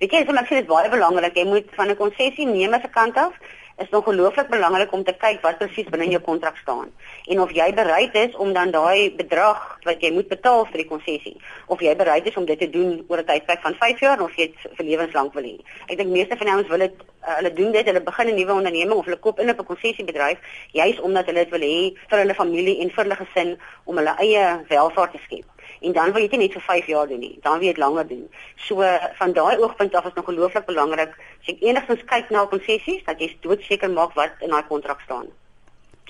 Weet 0.00 0.14
jy, 0.16 0.20
so 0.24 0.32
ek 0.40 0.46
sê 0.48 0.54
dit 0.56 0.64
is 0.64 0.68
baie 0.68 0.88
belangrik. 0.88 1.34
Jy 1.36 1.42
moet 1.44 1.74
van 1.76 1.90
'n 1.92 1.96
konsessie 1.96 2.46
neem 2.48 2.72
as 2.72 2.84
'n 2.84 2.92
kant 2.94 3.16
af 3.20 3.34
is 3.82 3.90
ongelooflik 3.98 4.48
belangrik 4.48 4.92
om 4.92 5.04
te 5.04 5.12
kyk 5.12 5.42
wat 5.44 5.58
presies 5.58 5.88
binne 5.92 6.08
jou 6.12 6.20
kontrak 6.20 6.56
staan 6.60 6.88
en 7.32 7.40
of 7.40 7.52
jy 7.56 7.68
bereid 7.74 8.14
is 8.14 8.34
om 8.44 8.52
dan 8.52 8.70
daai 8.70 9.14
bedrag 9.16 9.60
wat 9.88 10.02
jy 10.04 10.10
moet 10.12 10.28
betaal 10.28 10.66
vir 10.70 10.82
die 10.82 10.88
konsessie 10.88 11.36
of 11.66 11.80
jy 11.80 11.94
bereid 11.96 12.26
is 12.26 12.36
om 12.36 12.44
dit 12.44 12.58
te 12.58 12.68
doen 12.70 13.04
oor 13.08 13.22
'n 13.22 13.28
tydperk 13.30 13.62
van 13.62 13.74
5 13.74 14.00
jaar 14.00 14.20
of 14.20 14.36
jy 14.36 14.46
dit 14.46 14.76
vir 14.76 14.86
lewenslank 14.86 15.32
wil 15.34 15.44
hê. 15.44 15.56
Ek 15.88 15.96
dink 15.96 16.10
meeste 16.10 16.36
van 16.36 16.52
ons 16.56 16.68
wil 16.68 16.78
dit 16.78 16.94
uh, 17.00 17.36
hulle 17.36 17.52
doen 17.52 17.72
dit, 17.72 17.86
hulle 17.86 18.00
begin 18.00 18.28
'n 18.28 18.36
nuwe 18.36 18.52
onderneming 18.52 18.98
of 18.98 19.04
hulle 19.04 19.24
koop 19.26 19.40
in 19.40 19.50
op 19.50 19.60
'n 19.60 19.70
konsessiebedryf 19.72 20.38
juis 20.72 21.00
omdat 21.00 21.26
hulle 21.26 21.44
dit 21.44 21.50
wil 21.50 21.64
hê 21.70 21.78
vir 22.10 22.18
hulle 22.18 22.34
familie 22.34 22.80
en 22.80 22.90
vir 22.90 23.04
hulle 23.04 23.16
gesin 23.16 23.58
om 23.84 23.96
hulle 23.96 24.14
eie 24.18 24.64
welvaart 24.68 25.12
te 25.12 25.18
skep 25.24 25.59
en 25.80 25.92
dan 25.92 26.12
wil 26.12 26.22
jy 26.22 26.28
dit 26.28 26.40
net 26.40 26.56
vir 26.58 26.62
5 26.68 26.86
jaar 26.86 27.08
doen 27.08 27.20
nie. 27.20 27.38
Dan 27.42 27.58
wil 27.58 27.68
jy 27.68 27.74
dit 27.74 27.82
langer 27.82 28.08
doen. 28.08 28.26
So 28.56 28.82
van 29.20 29.32
daai 29.32 29.58
oogpunt 29.58 29.94
af 29.94 30.06
is 30.06 30.16
nog 30.18 30.24
gelooflik 30.24 30.66
belangrik 30.66 31.14
as 31.40 31.46
jy 31.46 31.56
enigstens 31.60 32.04
kyk 32.04 32.30
na 32.30 32.46
konsessies 32.46 33.04
dat 33.04 33.20
jy 33.20 33.36
doodseker 33.40 33.90
maak 33.90 34.14
wat 34.18 34.30
in 34.40 34.50
daai 34.50 34.66
kontrak 34.68 35.00
staan. 35.06 35.30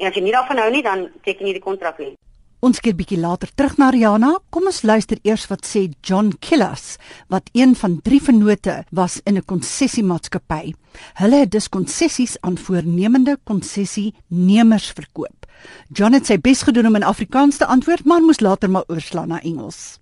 En 0.00 0.08
as 0.08 0.16
jy 0.16 0.22
nie 0.24 0.32
daarvan 0.32 0.58
hou 0.58 0.70
nie, 0.70 0.82
dan 0.82 1.08
teken 1.22 1.46
jy 1.46 1.58
die 1.58 1.68
kontrak 1.68 1.98
nie. 1.98 2.14
Ons 2.60 2.76
keer 2.84 2.92
bietjie 2.92 3.16
later 3.16 3.48
terug 3.56 3.78
na 3.80 3.86
Rihanna. 3.88 4.34
Kom 4.52 4.66
ons 4.68 4.82
luister 4.84 5.16
eers 5.24 5.46
wat 5.48 5.64
sê 5.64 5.86
John 6.04 6.34
Killas, 6.44 6.98
wat 7.32 7.48
een 7.56 7.72
van 7.72 7.94
drie 8.04 8.20
vennote 8.20 8.84
was 8.92 9.20
in 9.24 9.38
'n 9.38 9.44
konsessiemaatskappy. 9.48 10.74
Hulle 11.14 11.36
het 11.40 11.50
dus 11.50 11.68
konsessies 11.68 12.36
aan 12.40 12.58
voornemende 12.58 13.38
konsessienemers 13.44 14.92
verkoop. 14.92 15.46
John 15.88 16.12
het 16.12 16.26
sy 16.26 16.36
bes 16.36 16.62
gedoen 16.62 16.86
om 16.86 16.96
in 16.96 17.02
Afrikaans 17.02 17.56
te 17.56 17.66
antwoord, 17.66 18.04
maar 18.04 18.20
moes 18.20 18.40
later 18.40 18.70
maar 18.70 18.84
oorslaan 18.88 19.28
na 19.28 19.40
Engels. 19.40 19.98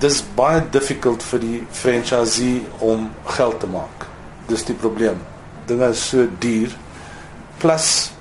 Dis 0.00 0.24
baie 0.34 0.62
difficult 0.70 1.22
vir 1.22 1.40
die 1.40 1.62
franchisee 1.70 2.62
om 2.80 3.10
geld 3.24 3.60
te 3.60 3.66
maak. 3.66 4.06
Dis 4.48 4.64
die 4.64 4.74
probleem. 4.74 5.18
Dinge 5.66 5.88
is 5.88 6.08
so 6.08 6.28
duur. 6.38 6.76
Plus 7.58 8.15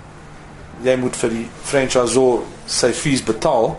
jy 0.83 0.95
moet 0.99 1.15
vir 1.15 1.33
die 1.33 1.45
franchisor 1.63 2.43
sy 2.65 2.91
fees 2.93 3.23
betaal. 3.23 3.75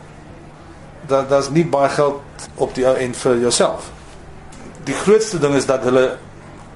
Dat 1.10 1.28
daar's 1.30 1.50
nie 1.54 1.64
baie 1.64 1.90
geld 1.94 2.46
op 2.56 2.74
die 2.74 2.86
ou 2.88 2.94
end 2.98 3.16
vir 3.16 3.40
jouself. 3.46 3.90
Die 4.86 4.94
grootste 4.94 5.38
ding 5.42 5.54
is 5.58 5.66
dat 5.66 5.84
hulle 5.86 6.16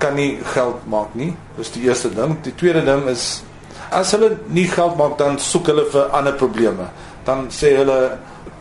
kan 0.01 0.15
nie 0.17 0.39
geld 0.55 0.87
maak 0.91 1.15
nie. 1.15 1.33
Dis 1.57 1.73
die 1.75 1.85
eerste 1.89 2.11
ding. 2.15 2.39
Die 2.45 2.55
tweede 2.55 2.85
ding 2.87 3.07
is 3.11 3.43
As 3.91 4.13
hulle 4.15 4.37
nie 4.55 4.69
geld 4.71 4.95
maak 4.99 5.17
dan 5.19 5.39
soek 5.43 5.67
hulle 5.67 5.85
vir 5.91 6.13
ander 6.15 6.37
probleme. 6.39 6.87
Dan 7.27 7.49
sê 7.51 7.73
hulle 7.75 7.99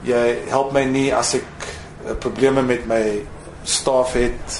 jy 0.07 0.21
help 0.49 0.73
my 0.73 0.81
nie 0.89 1.09
as 1.13 1.35
ek 1.37 1.45
uh, 1.45 2.15
probleme 2.17 2.63
met 2.65 2.87
my 2.89 3.01
staff 3.63 4.15
het. 4.17 4.57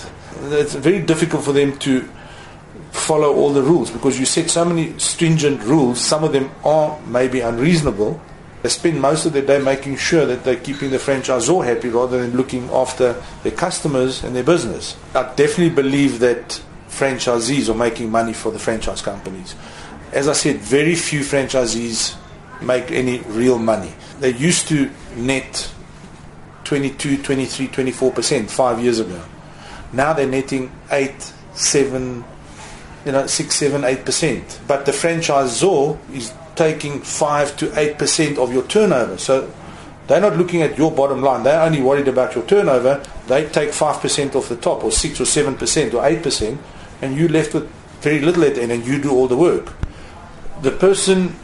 It's 0.53 0.77
very 0.77 1.01
difficult 1.01 1.43
for 1.43 1.57
them 1.57 1.73
to 1.85 2.03
follow 2.91 3.33
all 3.35 3.51
the 3.51 3.61
rules 3.61 3.91
because 3.91 4.19
you 4.19 4.25
set 4.25 4.49
so 4.49 4.65
many 4.65 4.97
stringent 4.99 5.61
rules. 5.63 5.99
Some 6.01 6.23
of 6.23 6.33
them 6.33 6.51
are 6.63 6.99
maybe 7.07 7.41
unreasonable. 7.41 8.21
They 8.61 8.69
spend 8.69 9.01
most 9.01 9.25
of 9.25 9.33
their 9.33 9.45
day 9.45 9.59
making 9.59 9.97
sure 9.97 10.25
that 10.25 10.43
they're 10.43 10.57
keeping 10.57 10.91
the 10.91 10.97
franchisor 10.97 11.63
happy 11.63 11.89
rather 11.89 12.21
than 12.21 12.35
looking 12.35 12.69
after 12.71 13.21
their 13.43 13.53
customers 13.53 14.23
and 14.23 14.35
their 14.35 14.43
business. 14.43 14.97
I 15.15 15.23
definitely 15.35 15.69
believe 15.69 16.19
that 16.19 16.61
franchisees 16.89 17.69
are 17.69 17.77
making 17.77 18.11
money 18.11 18.33
for 18.33 18.51
the 18.51 18.59
franchise 18.59 19.01
companies 19.01 19.55
as 20.11 20.27
I 20.27 20.33
said, 20.33 20.57
very 20.57 20.95
few 20.95 21.21
franchisees 21.21 22.15
make 22.61 22.91
any 22.91 23.19
real 23.19 23.57
money. 23.57 23.93
They 24.19 24.33
used 24.33 24.67
to 24.69 24.89
net 25.15 25.71
22, 26.63 27.23
23, 27.23 27.67
24% 27.67 28.49
five 28.49 28.83
years 28.83 28.99
ago. 28.99 29.23
Now 29.93 30.13
they're 30.13 30.27
netting 30.27 30.71
8, 30.91 31.33
7, 31.53 32.23
you 33.05 33.11
know, 33.11 33.27
6, 33.27 33.55
7, 33.55 33.81
8%. 33.81 34.59
But 34.67 34.85
the 34.85 34.91
franchisor 34.91 35.97
is 36.13 36.33
taking 36.55 36.99
5 36.99 37.57
to 37.57 37.67
8% 37.67 38.37
of 38.37 38.53
your 38.53 38.63
turnover. 38.63 39.17
So 39.17 39.51
They're 40.09 40.19
not 40.19 40.37
looking 40.37 40.63
at 40.63 40.75
your 40.75 40.91
bottom 40.91 41.21
line. 41.21 41.43
They're 41.43 41.61
only 41.61 41.83
worried 41.83 42.07
about 42.07 42.33
your 42.33 42.43
turnover. 42.45 43.03
They 43.27 43.47
take 43.47 43.69
5% 43.69 44.33
off 44.33 44.49
the 44.49 44.55
top 44.55 44.83
or 44.83 44.91
6 44.91 45.21
or 45.21 45.23
7% 45.23 45.93
or 45.93 46.01
8% 46.01 46.57
and 47.03 47.15
you're 47.15 47.29
left 47.29 47.53
with 47.53 47.69
very 48.01 48.19
little 48.19 48.43
at 48.43 48.55
the 48.55 48.63
end 48.63 48.71
and 48.71 48.87
you 48.87 48.99
do 48.99 49.11
all 49.11 49.27
the 49.27 49.37
work. 49.37 49.71
The 50.63 50.71
person 50.71 51.35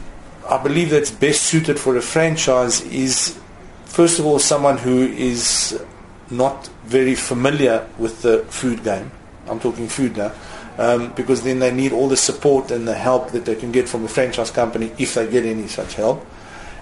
I 0.50 0.60
believe 0.60 0.90
that's 0.90 1.12
best 1.12 1.42
suited 1.42 1.78
for 1.78 1.96
a 1.96 2.02
franchise 2.02 2.80
is 2.80 3.38
first 3.84 4.18
of 4.18 4.26
all 4.26 4.40
someone 4.40 4.78
who 4.78 4.98
is 5.06 5.80
not 6.28 6.66
very 6.86 7.14
familiar 7.14 7.88
with 7.98 8.22
the 8.22 8.38
food 8.48 8.82
game. 8.82 9.12
I'm 9.46 9.60
talking 9.60 9.86
food 9.86 10.16
now. 10.16 10.32
Um, 10.78 11.12
because 11.14 11.42
then 11.42 11.58
they 11.58 11.72
need 11.72 11.92
all 11.92 12.08
the 12.08 12.18
support 12.18 12.70
and 12.70 12.86
the 12.86 12.94
help 12.94 13.30
that 13.30 13.46
they 13.46 13.54
can 13.54 13.72
get 13.72 13.88
from 13.88 14.02
the 14.02 14.08
franchise 14.08 14.50
company 14.50 14.92
if 14.98 15.14
they 15.14 15.26
get 15.26 15.46
any 15.46 15.68
such 15.68 15.94
help. 15.94 16.26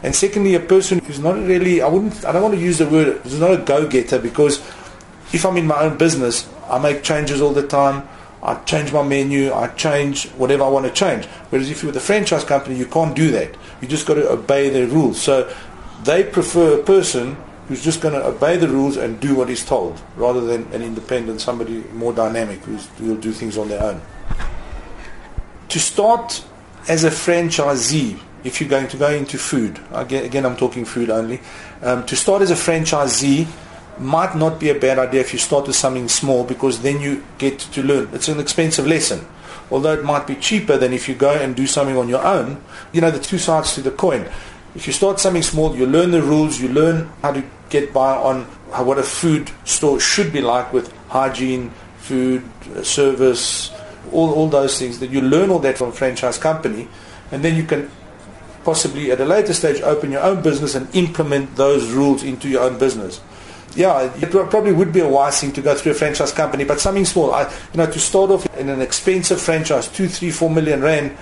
And 0.03 0.15
secondly, 0.15 0.55
a 0.55 0.61
person 0.61 0.99
who's 0.99 1.21
not 1.21 1.37
really, 1.37 1.81
I 1.81 1.89
wouldn't, 1.89 2.25
I 2.25 2.33
don't 2.33 2.43
want 2.43 2.55
to 2.55 2.61
use 2.61 2.79
the 2.79 2.89
word, 2.89 3.19
who's 3.23 3.39
not 3.39 3.53
a 3.53 3.59
go-getter 3.59 4.19
because 4.19 4.59
if 5.33 5.47
I'm 5.47 5.57
in 5.57 5.67
my 5.67 5.81
own 5.83 5.97
business, 5.97 6.49
I 6.69 6.79
make 6.79 7.03
changes 7.03 7.41
all 7.41 7.53
the 7.53 7.67
time. 7.67 8.09
I 8.43 8.57
change 8.65 8.93
my 8.93 9.03
menu, 9.03 9.55
I 9.55 9.69
change 9.69 10.29
whatever 10.33 10.65
I 10.65 10.69
want 10.69 10.85
to 10.85 10.93
change. 10.93 11.25
Whereas 11.49 11.71
if 11.71 11.83
you're 11.83 11.91
with 11.91 11.97
a 11.97 12.05
franchise 12.05 12.45
company, 12.45 12.77
you 12.77 12.85
can't 12.85 13.17
do 13.17 13.31
that. 13.31 13.55
You 13.81 13.89
just 13.89 14.07
got 14.07 14.15
to 14.15 14.31
obey 14.31 14.69
their 14.69 14.87
rules. 14.87 15.21
So 15.21 15.51
they 16.03 16.25
prefer 16.25 16.79
a 16.79 16.83
person 16.83 17.39
who's 17.69 17.83
just 17.83 18.01
going 18.01 18.15
to 18.15 18.25
obey 18.25 18.57
the 18.57 18.69
rules 18.69 18.97
and 18.97 19.19
do 19.21 19.35
what 19.35 19.49
he's 19.49 19.65
told, 19.65 20.01
rather 20.17 20.41
than 20.41 20.71
an 20.73 20.83
independent, 20.83 21.41
somebody 21.41 21.85
more 21.93 22.13
dynamic 22.13 22.61
who's, 22.61 22.87
who'll 22.99 23.17
do 23.17 23.33
things 23.33 23.57
on 23.57 23.69
their 23.69 23.83
own. 23.83 24.01
To 25.69 25.79
start 25.79 26.45
as 26.89 27.05
a 27.05 27.11
franchisee, 27.11 28.21
if 28.45 28.61
you're 28.61 28.69
going 28.69 28.89
to 28.89 28.97
go 28.97 29.11
into 29.11 29.39
food, 29.39 29.81
again, 29.93 30.45
I'm 30.45 30.57
talking 30.57 30.85
food 30.85 31.09
only, 31.09 31.41
um, 31.83 32.05
to 32.07 32.17
start 32.17 32.43
as 32.43 32.51
a 32.51 32.55
franchisee 32.55 33.47
might 33.99 34.37
not 34.37 34.59
be 34.59 34.71
a 34.71 34.75
bad 34.75 34.99
idea 34.99 35.21
if 35.21 35.33
you 35.33 35.39
start 35.39 35.67
with 35.67 35.77
something 35.77 36.09
small 36.09 36.45
because 36.45 36.83
then 36.83 37.01
you 37.01 37.25
get 37.39 37.59
to 37.59 37.83
learn. 37.83 38.09
It's 38.13 38.29
an 38.29 38.41
expensive 38.41 38.87
lesson. 38.87 39.27
Although 39.71 39.95
it 39.95 40.05
might 40.05 40.27
be 40.27 40.35
cheaper 40.35 40.77
than 40.77 40.93
if 40.93 41.09
you 41.09 41.15
go 41.15 41.33
and 41.33 41.57
do 41.57 41.67
something 41.67 41.97
on 41.97 42.09
your 42.09 42.25
own, 42.25 42.63
you 42.93 43.01
know, 43.01 43.11
the 43.11 43.19
two 43.19 43.39
sides 43.39 43.75
to 43.75 43.83
the 43.83 43.91
coin. 43.91 44.29
If 44.75 44.87
you 44.87 44.93
start 44.93 45.21
something 45.21 45.43
small, 45.43 45.77
you 45.77 45.87
learn 45.87 46.11
the 46.11 46.23
rules, 46.23 46.61
you 46.61 46.69
learn 46.69 47.09
how 47.23 47.33
to 47.33 47.45
get 47.71 47.93
by 47.93 48.17
on 48.17 48.45
what 48.85 48.99
a 48.99 49.03
food 49.03 49.51
store 49.65 50.01
should 50.01 50.33
be 50.33 50.41
like 50.41 50.73
with 50.73 50.93
hygiene, 51.09 51.71
food, 51.99 52.43
uh, 52.75 52.83
service, 52.83 53.71
all, 54.13 54.33
all 54.35 54.49
those 54.49 54.79
things. 54.79 54.99
That 54.99 55.11
you 55.11 55.21
learn 55.21 55.51
all 55.51 55.61
that 55.61 55.79
from 55.79 55.93
franchise 55.93 56.39
company, 56.39 56.89
and 57.31 57.45
then 57.45 57.55
you 57.55 57.65
can 57.65 57.91
possibly 58.65 59.13
at 59.13 59.21
a 59.21 59.25
later 59.25 59.53
stage 59.53 59.81
open 59.83 60.11
your 60.11 60.23
own 60.23 60.43
business 60.43 60.75
and 60.75 60.93
implement 60.95 61.55
those 61.55 61.93
rules 61.93 62.25
into 62.25 62.49
your 62.49 62.63
own 62.63 62.79
business. 62.79 63.21
Yeah, 63.77 64.13
it 64.21 64.31
probably 64.31 64.73
would 64.73 64.93
be 64.93 65.01
a 65.01 65.09
wise 65.09 65.41
thing 65.41 65.53
to 65.53 65.61
go 65.61 65.75
through 65.75 65.93
a 65.93 65.95
franchise 65.95 66.33
company, 66.33 66.65
but 66.65 66.81
something 66.81 67.05
small. 67.05 67.33
I, 67.33 67.43
you 67.73 67.79
know, 67.79 67.91
to 67.91 67.99
start 67.99 68.31
off 68.31 68.47
in 68.57 68.69
an 68.69 68.81
expensive 68.81 69.41
franchise, 69.41 69.89
two, 69.89 70.09
three, 70.09 70.31
four 70.31 70.49
million 70.49 70.81
rand. 70.81 71.17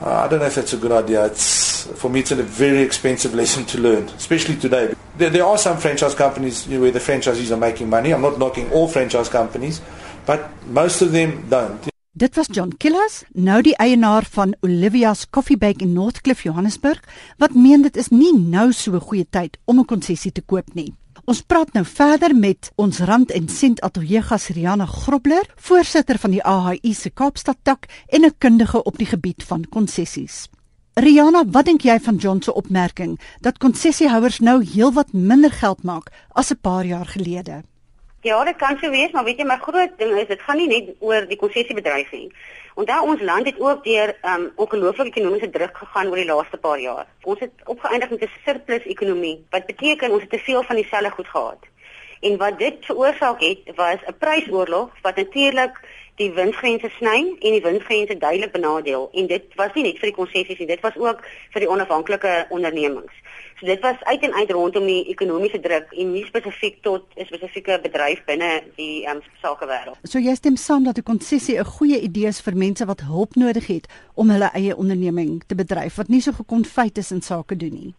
Uh, 0.00 0.24
I 0.24 0.28
don't 0.28 0.38
know 0.40 0.46
if 0.46 0.54
that's 0.54 0.72
a 0.72 0.78
good 0.78 0.92
idea. 0.92 1.26
It's 1.26 1.84
for 2.00 2.08
me, 2.08 2.20
it's 2.20 2.30
a 2.30 2.36
very 2.42 2.80
expensive 2.80 3.34
lesson 3.34 3.66
to 3.66 3.78
learn, 3.78 4.08
especially 4.16 4.56
today. 4.56 4.94
There, 5.18 5.28
there 5.28 5.44
are 5.44 5.58
some 5.58 5.76
franchise 5.76 6.14
companies 6.14 6.66
you 6.66 6.76
know, 6.76 6.82
where 6.82 6.90
the 6.90 7.00
franchisees 7.00 7.50
are 7.50 7.58
making 7.58 7.90
money. 7.90 8.12
I'm 8.12 8.22
not 8.22 8.38
knocking 8.38 8.70
all 8.72 8.88
franchise 8.88 9.28
companies, 9.28 9.82
but 10.24 10.48
most 10.66 11.02
of 11.02 11.12
them 11.12 11.46
don't. 11.50 11.90
Dit 12.12 12.34
was 12.36 12.48
John 12.48 12.72
Killas, 12.76 13.22
nou 13.32 13.60
die 13.62 13.76
eienaar 13.78 14.24
van 14.32 14.56
Olivia's 14.66 15.28
Coffee 15.30 15.56
Bake 15.56 15.84
in 15.84 15.92
Northcliffe, 15.92 16.42
Johannesburg, 16.42 17.04
wat 17.38 17.54
meen 17.54 17.84
dit 17.86 17.96
is 17.96 18.08
nie 18.10 18.32
nou 18.34 18.72
so 18.72 18.92
'n 18.92 19.00
goeie 19.00 19.26
tyd 19.30 19.58
om 19.64 19.78
'n 19.78 19.84
konsessie 19.84 20.32
te 20.32 20.42
koop 20.42 20.74
nie. 20.74 20.92
Ons 21.24 21.42
praat 21.42 21.72
nou 21.72 21.84
verder 21.84 22.34
met 22.36 22.70
ons 22.76 22.98
rand 23.06 23.30
en 23.30 23.48
sent 23.48 23.80
ateljee 23.86 24.22
gas 24.22 24.48
Riana 24.48 24.86
Grobler, 24.86 25.46
voorsitter 25.56 26.18
van 26.18 26.30
die 26.30 26.42
AHI 26.42 26.94
se 26.94 27.10
Kaapstad 27.10 27.58
tak 27.62 27.86
en 28.08 28.24
'n 28.24 28.34
kundige 28.38 28.82
op 28.82 28.98
die 28.98 29.06
gebied 29.06 29.44
van 29.44 29.64
konsessies. 29.68 30.48
Riana, 30.94 31.44
wat 31.46 31.64
dink 31.64 31.82
jy 31.82 32.00
van 32.00 32.16
John 32.16 32.42
se 32.42 32.54
opmerking 32.54 33.20
dat 33.40 33.58
konsessiehouers 33.58 34.40
nou 34.40 34.64
heelwat 34.64 35.12
minder 35.12 35.50
geld 35.50 35.82
maak 35.82 36.10
as 36.34 36.50
'n 36.50 36.58
paar 36.60 36.84
jaar 36.84 37.06
gelede? 37.06 37.62
Ja, 38.22 38.44
dit 38.44 38.56
kan 38.56 38.76
so 38.78 38.90
wees, 38.90 39.12
maar 39.16 39.24
weet 39.24 39.38
jy, 39.40 39.44
my 39.48 39.56
groot 39.56 39.94
ding 39.96 40.10
is 40.20 40.26
dit 40.28 40.42
gaan 40.44 40.58
nie 40.60 40.68
net 40.68 40.88
oor 41.00 41.24
die 41.28 41.38
konsessiebedryf 41.40 42.10
nie. 42.12 42.26
Onthou 42.76 42.98
ons 43.12 43.22
land 43.24 43.46
het 43.48 43.60
ook 43.60 43.80
deur 43.84 44.12
um 44.32 44.44
ongelooflike 44.60 45.08
ekonomiese 45.08 45.48
druk 45.54 45.80
gegaan 45.80 46.10
oor 46.12 46.20
die 46.20 46.28
laaste 46.28 46.60
paar 46.60 46.82
jaar. 46.82 47.08
Ons 47.24 47.40
het 47.40 47.64
opgeëindig 47.64 48.10
met 48.10 48.26
'n 48.26 48.42
surplus 48.44 48.84
ekonomie, 48.84 49.38
wat 49.50 49.66
beteken 49.66 50.12
ons 50.12 50.20
het 50.20 50.30
te 50.30 50.38
veel 50.38 50.62
van 50.62 50.76
dieselfde 50.76 51.10
goed 51.10 51.28
gehad. 51.28 51.64
En 52.20 52.36
wat 52.36 52.58
dit 52.58 52.76
veroorsaak 52.84 53.40
het, 53.40 53.72
was 53.76 54.04
'n 54.04 54.18
prysoorlog 54.18 54.90
wat 55.02 55.16
natuurlik 55.16 55.80
die 56.16 56.30
winsgrense 56.32 56.90
sny 56.98 57.18
en 57.40 57.52
die 57.56 57.62
winsgrense 57.62 58.18
duidelik 58.18 58.52
benadeel 58.52 59.10
en 59.12 59.26
dit 59.26 59.44
was 59.56 59.74
nie 59.74 59.82
net 59.82 59.98
vir 59.98 60.10
die 60.10 60.18
konsessies 60.18 60.58
nie, 60.58 60.66
dit 60.66 60.80
was 60.80 60.96
ook 60.96 61.22
vir 61.52 61.60
die 61.60 61.70
onafhanklike 61.70 62.46
ondernemings. 62.50 63.14
So 63.60 63.66
dit 63.66 63.80
was 63.80 63.96
uit 64.00 64.22
en 64.22 64.34
uit 64.34 64.50
rondom 64.50 64.86
die 64.86 65.04
ekonomiese 65.12 65.60
druk 65.60 65.92
en 65.92 66.12
nie 66.12 66.24
spesifiek 66.24 66.78
tot 66.82 67.04
'n 67.16 67.24
spesifieke 67.24 67.78
bedryf 67.82 68.24
binne 68.24 68.62
die 68.76 69.06
um, 69.06 69.20
sakewêreld. 69.42 69.98
So 70.02 70.18
jy 70.18 70.34
stem 70.34 70.56
saam 70.56 70.84
dat 70.84 70.98
'n 70.98 71.02
konsessie 71.02 71.58
'n 71.58 71.64
goeie 71.64 72.00
idee 72.00 72.26
is 72.26 72.40
vir 72.40 72.56
mense 72.56 72.86
wat 72.86 73.00
hulp 73.00 73.34
nodig 73.34 73.66
het 73.66 73.86
om 74.14 74.30
hulle 74.30 74.50
eie 74.52 74.76
onderneming 74.76 75.42
te 75.46 75.54
bedryf 75.54 75.94
wat 75.96 76.08
nie 76.08 76.20
so 76.20 76.32
gekonfyt 76.32 76.98
is 76.98 77.10
in 77.10 77.20
sake 77.22 77.56
doen 77.56 77.72
nie. 77.72 77.94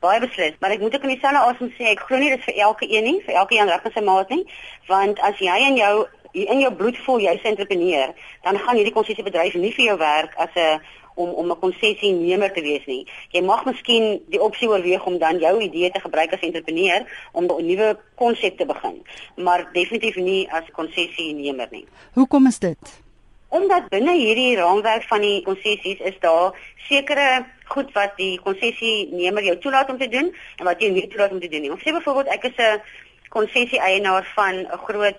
Baie 0.00 0.20
beslis, 0.20 0.54
maar 0.60 0.70
ek 0.70 0.80
moet 0.80 0.94
ook 0.94 1.02
in 1.02 1.08
dieselfde 1.08 1.38
asem 1.38 1.68
sê 1.76 1.84
ek 1.84 2.00
glo 2.00 2.18
nie 2.18 2.30
dit 2.30 2.40
vir 2.44 2.54
elke 2.54 2.86
een 2.88 3.04
nie, 3.04 3.22
vir 3.26 3.34
elke 3.34 3.54
een 3.54 3.68
reg 3.68 3.84
met 3.84 3.92
sy 3.92 4.00
maat 4.00 4.28
nie, 4.28 4.44
want 4.88 5.20
as 5.20 5.38
jy 5.38 5.58
en 5.68 5.76
jou 5.76 6.06
in 6.32 6.60
jou 6.60 6.72
bloed 6.74 6.98
voel 7.04 7.20
jy's 7.20 7.42
'n 7.42 7.52
entrepreneur, 7.54 8.14
dan 8.42 8.58
gaan 8.58 8.76
hierdie 8.76 8.92
konsessiebedryf 8.92 9.54
nie 9.54 9.72
vir 9.72 9.84
jou 9.84 9.98
werk 9.98 10.34
as 10.36 10.54
'n 10.54 10.80
om 11.14 11.28
om 11.28 11.50
'n 11.50 11.58
konsessienemer 11.58 12.52
te 12.52 12.60
wees 12.60 12.84
nie. 12.86 13.06
Jy 13.30 13.42
mag 13.42 13.64
miskien 13.64 14.22
die 14.28 14.40
opsie 14.40 14.68
oorweeg 14.68 15.04
om 15.04 15.18
dan 15.18 15.38
jou 15.38 15.60
idee 15.60 15.90
te 15.90 16.00
gebruik 16.00 16.32
as 16.32 16.40
entrepreneur 16.40 17.28
om 17.32 17.44
'n 17.44 17.66
nuwe 17.66 17.98
konsep 18.14 18.56
te 18.56 18.66
begin, 18.66 19.02
maar 19.36 19.68
definitief 19.72 20.16
nie 20.16 20.50
as 20.50 20.64
konsessienemer 20.72 21.68
nie. 21.70 21.86
Hoekom 22.12 22.46
is 22.46 22.58
dit? 22.58 23.02
Omdat 23.48 23.88
binne 23.88 24.16
hierdie 24.16 24.56
raamwerk 24.56 25.02
van 25.02 25.20
die 25.20 25.42
konsessies 25.42 26.00
is 26.00 26.18
daar 26.20 26.58
sekere 26.76 27.46
goed 27.64 27.92
wat 27.92 28.16
die 28.16 28.40
konsessienemer 28.40 29.44
jou 29.44 29.58
toelaat 29.58 29.90
om 29.90 29.98
te 29.98 30.08
doen 30.08 30.34
en 30.56 30.64
wat 30.64 30.80
jy 30.80 30.88
nie 30.88 31.08
toelaat 31.08 31.32
om 31.32 31.40
te 31.40 31.48
doen 31.48 31.60
nie. 31.60 31.70
Ons 31.70 31.82
sê 31.82 31.92
byvoorbeeld 31.92 32.26
ek 32.26 32.44
is 32.44 32.56
'n 32.56 32.80
konsessie 33.28 33.80
eienaar 33.80 34.24
van 34.34 34.54
'n 34.54 34.78
groot 34.86 35.16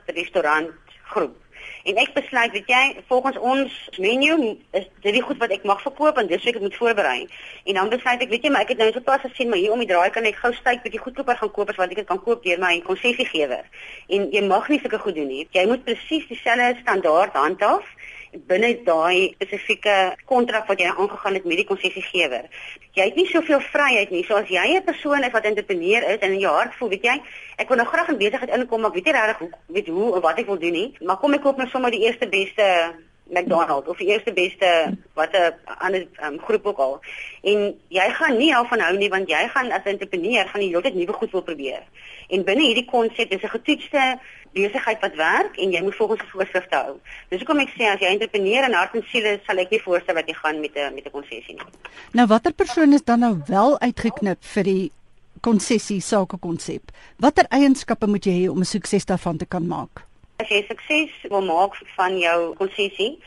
restaurantgroep 1.03 1.43
En 1.83 1.98
ek 2.00 2.13
besluit, 2.15 2.51
weet 2.51 2.69
jy, 2.72 2.81
volgens 3.07 3.38
ons 3.43 3.74
menu 4.00 4.36
is 4.72 4.86
dit 5.03 5.15
die 5.17 5.24
goed 5.24 5.39
wat 5.41 5.51
ek 5.51 5.65
mag 5.67 5.81
verkoop 5.83 6.19
en 6.19 6.29
dis 6.29 6.43
wat 6.45 6.55
ek 6.55 6.63
moet 6.63 6.77
voorberei. 6.79 7.25
En 7.67 7.79
dan 7.79 7.91
besluit 7.91 8.24
ek, 8.24 8.31
weet 8.31 8.48
jy, 8.48 8.51
maar 8.53 8.63
ek 8.63 8.72
het 8.72 8.79
nou 8.79 8.88
so 8.95 9.03
pas 9.03 9.19
gesien, 9.24 9.50
maar 9.51 9.60
hier 9.60 9.74
om 9.75 9.83
die 9.83 9.89
draai 9.89 10.07
kan 10.15 10.27
ek 10.29 10.39
gou 10.39 10.53
styk 10.55 10.79
bietjie 10.86 11.01
goedkoper 11.03 11.41
gaan 11.41 11.51
koop 11.57 11.74
as 11.74 11.79
wat 11.81 11.91
ek 11.91 12.05
kan 12.07 12.22
koop 12.24 12.45
deur 12.48 12.62
my 12.63 12.77
konsessiegewer. 12.88 13.67
En 14.15 14.29
jy 14.31 14.43
mag 14.48 14.69
nie 14.72 14.79
sulke 14.79 15.01
goed 15.03 15.19
doen 15.19 15.27
nie. 15.27 15.43
Jy 15.51 15.65
moet 15.74 15.83
presies 15.83 16.24
dieselfde 16.31 16.79
standaard 16.86 17.36
handhaaf 17.36 17.91
binne 18.47 18.69
daai 18.85 19.33
spesifieke 19.35 20.15
kontrak 20.25 20.67
wat 20.67 20.79
jy 20.79 20.89
aangegaan 20.91 21.37
het 21.37 21.45
met 21.45 21.61
die 21.61 21.67
konsessiegewer. 21.69 22.49
Jy 22.93 23.07
het 23.09 23.15
nie 23.15 23.27
soveel 23.29 23.61
vryheid 23.71 24.11
nie. 24.11 24.23
So 24.27 24.35
as 24.35 24.49
jy 24.49 24.65
'n 24.77 24.83
persoon 24.83 25.23
is 25.23 25.31
wat 25.31 25.45
entrepreneur 25.45 26.03
is 26.09 26.19
en 26.19 26.33
in 26.33 26.39
jou 26.39 26.53
hart 26.53 26.75
voel, 26.75 26.89
weet 26.89 27.03
jy, 27.03 27.21
ek 27.57 27.69
wil 27.69 27.77
nou 27.77 27.87
graag 27.87 28.09
in 28.09 28.17
besigheid 28.17 28.49
inkom, 28.49 28.81
maar 28.81 28.91
weet 28.91 29.05
nie 29.05 29.13
regtig 29.13 29.37
hoe 29.37 29.49
weet 29.67 29.87
hoe 29.87 30.15
en 30.15 30.21
wat 30.21 30.39
ek 30.39 30.45
wil 30.45 30.59
doen 30.59 30.71
nie, 30.71 30.93
maar 31.01 31.17
kom 31.17 31.33
ek 31.33 31.41
koop 31.41 31.57
net 31.57 31.65
nou 31.65 31.71
sommer 31.71 31.91
die 31.91 32.05
eerste 32.05 32.27
beste 32.27 32.93
McDonald's 33.29 33.87
of 33.87 33.97
die 33.97 34.07
eerste 34.07 34.33
beste 34.33 34.97
wat 35.13 35.31
'n 35.33 35.53
ander 35.79 36.07
um, 36.23 36.39
groep 36.39 36.65
ook 36.65 36.77
al. 36.77 36.99
En 37.41 37.79
jy 37.87 38.09
gaan 38.09 38.37
nie 38.37 38.51
daarvan 38.51 38.79
hou 38.79 38.97
nie 38.97 39.09
want 39.09 39.29
jy 39.29 39.47
gaan 39.47 39.71
as 39.71 39.83
entrepreneur 39.83 40.47
gaan 40.47 40.61
jy 40.61 40.69
heeltyd 40.69 40.95
nuwe 40.95 41.13
goed 41.13 41.31
wil 41.31 41.43
probeer. 41.43 41.83
En 42.33 42.45
binne 42.47 42.65
hierdie 42.65 42.89
konsep 42.89 43.31
is 43.35 43.43
'n 43.43 43.55
getoetste 43.57 44.03
besigheid 44.53 45.01
wat 45.01 45.15
werk 45.15 45.57
en 45.57 45.71
jy 45.71 45.81
moet 45.81 45.95
volgens 45.95 46.21
die 46.21 46.29
voorskrifte 46.29 46.75
hou. 46.75 46.95
Dis 47.29 47.41
hoekom 47.41 47.59
ek 47.59 47.73
sê 47.73 47.89
as 47.89 48.01
jy 48.01 48.09
entrepreneur 48.13 48.63
en 48.67 48.73
hart 48.73 48.95
en 48.97 49.05
siel 49.09 49.25
is, 49.25 49.39
sal 49.47 49.57
ek 49.57 49.71
nie 49.73 49.81
voorstel 49.81 50.15
dat 50.15 50.27
jy 50.29 50.35
gaan 50.37 50.59
met 50.61 50.75
'n 50.75 50.93
met 50.93 51.05
'n 51.05 51.11
konsessie 51.11 51.55
nie. 51.55 51.69
Nou 52.13 52.27
watter 52.27 52.53
persoon 52.53 52.93
is 52.93 53.03
dan 53.03 53.19
nou 53.19 53.35
wel 53.47 53.79
uitgeknip 53.79 54.43
vir 54.55 54.63
die 54.63 54.91
konsessie 55.41 56.01
sake 56.01 56.37
konsep? 56.37 56.81
Watter 57.17 57.45
eienskappe 57.49 58.07
moet 58.07 58.25
jy 58.25 58.35
hê 58.43 58.49
om 58.49 58.59
'n 58.59 58.65
sukses 58.65 59.05
daarvan 59.05 59.37
te 59.37 59.45
kan 59.45 59.67
maak? 59.67 60.05
As 60.37 60.49
jy 60.49 60.65
sukses 60.67 61.09
wil 61.29 61.41
maak 61.41 61.75
van 61.95 62.17
jou 62.17 62.55
konsessie, 62.55 63.19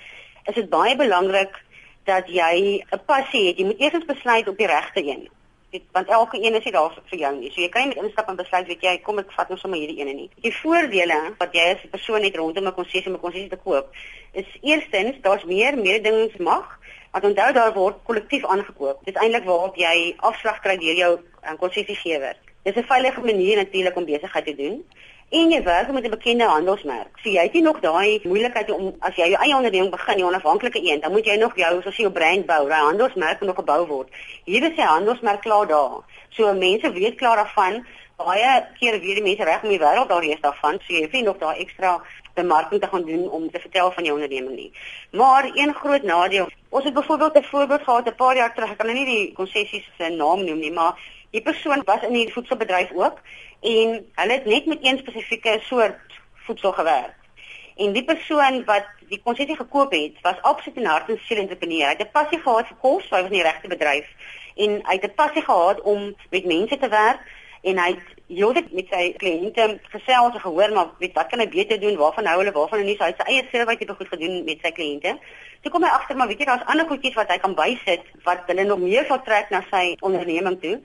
is 0.45 0.55
dit 0.55 0.69
baie 0.71 0.97
belangrik 0.97 1.63
dat 2.05 2.29
jy 2.29 2.83
'n 2.93 3.01
passie 3.07 3.47
het. 3.47 3.59
Jy 3.59 3.65
moet 3.65 3.81
eers 3.81 4.05
besluit 4.05 4.49
op 4.49 4.57
die 4.57 4.67
regte 4.67 5.03
een 5.03 5.29
weet, 5.71 5.85
want 5.93 6.09
elke 6.09 6.39
een 6.43 6.55
is 6.55 6.65
nie 6.65 6.73
daar 6.73 6.95
vir 7.11 7.19
jou 7.19 7.33
nie. 7.37 7.51
So 7.51 7.61
jy 7.61 7.69
kan 7.69 7.89
net 7.89 8.03
instap 8.03 8.29
en 8.29 8.37
besluit 8.37 8.67
weet 8.67 8.83
jy, 8.83 8.95
kom 9.07 9.19
ek 9.23 9.33
vat 9.37 9.49
nou 9.49 9.59
sommer 9.59 9.79
hierdie 9.79 10.01
ene 10.01 10.15
nie. 10.15 10.29
Die 10.45 10.55
voordele 10.61 11.19
wat 11.39 11.55
jy 11.55 11.67
as 11.75 11.85
'n 11.85 11.91
persoon 11.91 12.23
het 12.23 12.37
rondom 12.37 12.67
'n 12.67 12.75
konsessie 12.75 13.11
om 13.11 13.17
'n 13.17 13.25
konsessie 13.27 13.51
te 13.51 13.63
koop, 13.65 13.95
is 14.33 14.49
eerstens 14.63 15.21
daar's 15.23 15.45
meer 15.45 15.79
mededingingsmag. 15.79 16.79
Want 17.13 17.25
onthou 17.25 17.53
daar 17.53 17.73
word 17.73 17.97
kollektief 18.05 18.45
aangekoop. 18.45 19.05
Dit 19.05 19.17
is 19.17 19.23
eintlik 19.23 19.45
waarop 19.45 19.77
jy 19.77 20.15
afslag 20.17 20.61
kry 20.61 20.77
deur 20.77 20.95
jou 20.95 21.13
um, 21.49 21.57
konsessiegewer. 21.57 22.37
Dis 22.63 22.75
'n 22.77 22.83
veilige 22.83 23.21
manier 23.21 23.57
natuurlik 23.57 23.97
om 23.97 24.05
besigheid 24.05 24.45
te 24.45 24.55
doen 24.55 24.85
en 25.29 25.51
jy 25.51 25.63
werk 25.63 25.91
met 25.93 26.05
'n 26.05 26.11
bekende 26.11 26.45
handelsmerk. 26.45 27.19
So 27.23 27.31
jy 27.31 27.43
het 27.43 27.53
nie 27.53 27.63
nog 27.63 27.81
daai 27.81 28.21
moeilikheid 28.23 28.71
om 28.71 28.95
as 29.01 29.15
jy 29.17 29.29
jou 29.29 29.43
eie 29.43 29.57
onderneming 29.57 29.91
begin, 29.91 30.19
jou 30.19 30.29
onafhanklike 30.29 30.81
een, 30.83 31.01
dan 31.01 31.13
moet 31.13 31.25
jy 31.25 31.37
nog 31.37 31.57
jou 31.57 31.83
soos 31.83 31.97
jou 31.97 32.11
brand 32.11 32.47
bou. 32.47 32.69
Daai 32.69 32.83
handelsmerk 32.83 33.41
moet 33.41 33.49
nog 33.49 33.57
gebou 33.57 33.87
word. 33.87 34.09
Hier 34.45 34.63
is 34.63 34.77
die 34.77 34.85
handelsmerk 34.85 35.41
klaar 35.41 35.67
daar. 35.67 36.05
So 36.29 36.53
mense 36.55 36.93
weet 36.93 37.15
klaar 37.15 37.37
daarvan. 37.37 37.87
Baie 38.17 38.67
kere 38.79 38.99
weet 38.99 39.15
die 39.15 39.23
mense 39.23 39.45
reg 39.45 39.63
om 39.63 39.69
die 39.69 39.79
wêreld 39.79 40.09
daar 40.09 40.23
reeds 40.23 40.41
daarvan. 40.41 40.79
So 40.87 40.93
jy 40.95 41.03
hoef 41.03 41.13
nie 41.13 41.23
nog 41.23 41.39
daai 41.39 41.59
ekstra 41.59 42.03
bemarking 42.35 42.81
te 42.81 42.87
gaan 42.87 43.05
doen 43.05 43.31
om 43.31 43.51
te 43.51 43.61
vertel 43.61 43.91
van 43.93 44.05
jou 44.05 44.15
onderneming 44.15 44.57
nie. 44.57 44.73
Maar 45.11 45.51
een 45.55 45.75
groot 45.75 46.03
nadeel, 46.03 46.49
ons 46.69 46.85
het 46.85 46.95
byvoorbeeld 46.95 47.39
'n 47.39 47.43
voorbeeld 47.43 47.83
gehad 47.83 48.07
'n 48.07 48.15
paar 48.15 48.37
jaar 48.37 48.55
terug. 48.55 48.71
Ek 48.71 48.79
kan 48.79 48.87
nou 48.87 48.99
nie 48.99 49.07
die 49.07 49.33
konsessies 49.33 49.91
se 49.99 50.09
naam 50.09 50.45
noem 50.45 50.59
nie, 50.59 50.73
maar 50.73 50.95
die 51.31 51.43
persoon 51.43 51.83
was 51.85 52.03
in 52.03 52.13
die 52.13 52.33
voedselbedryf 52.33 52.91
ook 52.93 53.19
en 53.75 53.95
hulle 54.21 54.33
het 54.33 54.45
net 54.45 54.67
met 54.67 54.85
een 54.85 54.99
spesifieke 54.99 55.59
soort 55.63 56.19
voedsel 56.47 56.73
gewerk. 56.73 57.15
En 57.77 57.93
die 57.93 58.05
persoon 58.05 58.63
wat 58.65 58.87
die 59.11 59.21
konsessie 59.23 59.57
gekoop 59.57 59.93
het, 59.93 60.21
was 60.23 60.43
absoluut 60.43 60.79
'n 60.79 60.87
hart 60.87 61.09
en 61.09 61.19
siel 61.23 61.39
entrepreneur. 61.39 61.87
Hy 61.87 61.95
het 61.97 62.07
'n 62.07 62.13
passie 62.13 62.41
gehad 62.41 62.67
vir 62.67 62.77
kos, 62.81 63.11
hy 63.11 63.23
was 63.23 63.31
in 63.31 63.39
die 63.39 63.43
regte 63.43 63.69
bedryf 63.69 64.07
en 64.57 64.71
hy 64.89 64.95
het 64.95 65.05
'n 65.05 65.15
passie 65.15 65.43
gehad 65.43 65.81
om 65.81 66.15
met 66.31 66.45
mense 66.45 66.77
te 66.79 66.89
werk 66.89 67.21
en 67.63 67.79
hy 67.79 67.91
het 67.91 68.05
heeltyd 68.27 68.73
met 68.73 68.87
sy 68.91 69.13
kliënte 69.21 69.79
gesels 69.83 70.35
en 70.35 70.41
gehoor 70.41 70.73
maar 70.73 70.89
weet 70.99 71.15
wat 71.15 71.27
kan 71.27 71.39
hy 71.39 71.49
beter 71.49 71.81
doen, 71.81 71.97
waarvan 71.97 72.27
hou 72.27 72.39
hulle, 72.39 72.53
waarvan 72.53 72.79
hulle 72.79 72.91
nie. 72.91 72.97
So 72.97 73.05
hy 73.05 73.11
het 73.11 73.21
sy 73.23 73.33
eie 73.33 73.45
service 73.51 73.79
tipe 73.79 73.95
goed 73.95 74.09
gedoen 74.09 74.45
met 74.45 74.59
sy 74.63 74.71
kliënte. 74.71 75.19
Toe 75.63 75.73
kom 75.73 75.85
hy 75.85 75.91
agter 75.91 76.17
maar 76.17 76.29
weet 76.31 76.43
jy 76.43 76.47
daar's 76.49 76.67
ander 76.73 76.87
goedjies 76.89 77.17
wat 77.19 77.31
hy 77.33 77.39
kan 77.43 77.55
bysit 77.59 78.05
wat 78.27 78.45
hulle 78.51 78.65
nog 78.69 78.83
meer 78.83 79.07
sal 79.09 79.23
trek 79.27 79.51
na 79.51 79.63
sy 79.71 79.97
onderneming 80.07 80.61
toe. 80.63 80.77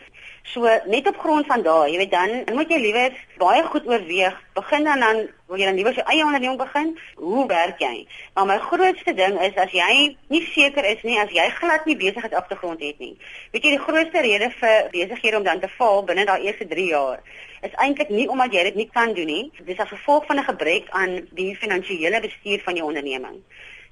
So 0.53 0.69
net 0.89 1.07
op 1.07 1.19
grond 1.21 1.45
van 1.45 1.61
daai, 1.65 1.91
jy 1.91 1.99
weet 2.01 2.11
dan, 2.11 2.31
dan 2.47 2.57
moet 2.57 2.71
jy 2.73 2.79
liewer 2.81 3.17
baie 3.41 3.61
goed 3.73 3.87
oorweeg. 3.87 4.39
Begin 4.57 4.87
dan 4.89 5.05
dan 5.05 5.21
wil 5.51 5.59
jy 5.59 5.67
dan 5.69 5.77
liewer 5.77 5.93
jou 5.93 6.05
eie 6.07 6.25
onderneming 6.25 6.57
begin? 6.57 6.95
Hoe 7.19 7.45
werk 7.47 7.83
jy? 7.83 8.07
Maar 8.33 8.47
my 8.49 8.57
grootste 8.63 9.13
ding 9.13 9.37
is 9.43 9.59
as 9.61 9.75
jy 9.75 10.15
nie 10.33 10.41
seker 10.53 10.87
is 10.87 11.03
nie, 11.03 11.19
as 11.21 11.31
jy 11.35 11.45
glad 11.59 11.85
nie 11.85 11.97
besigheid 11.99 12.33
agtergrond 12.33 12.81
het 12.81 12.99
nie. 13.03 13.13
Weet 13.53 13.67
jy 13.67 13.75
die 13.75 13.85
grootste 13.85 14.25
rede 14.25 14.49
vir 14.57 14.91
besighede 14.95 15.37
om 15.37 15.47
dan 15.47 15.61
te 15.61 15.69
faal 15.77 16.03
binne 16.09 16.25
daai 16.25 16.47
eerste 16.47 16.67
3 16.67 16.89
jaar 16.89 17.21
is 17.61 17.75
eintlik 17.77 18.09
nie 18.09 18.25
omdat 18.29 18.53
jy 18.55 18.63
dit 18.69 18.79
nie 18.79 18.87
kan 18.93 19.13
doen 19.13 19.29
nie. 19.29 19.43
Dit 19.59 19.75
is 19.75 19.83
as 19.83 19.93
gevolg 19.93 20.25
van 20.25 20.39
'n 20.39 20.49
gebrek 20.49 20.89
aan 20.89 21.27
die 21.31 21.55
finansiële 21.55 22.21
bestuur 22.21 22.59
van 22.65 22.75
jou 22.75 22.87
onderneming. 22.87 23.37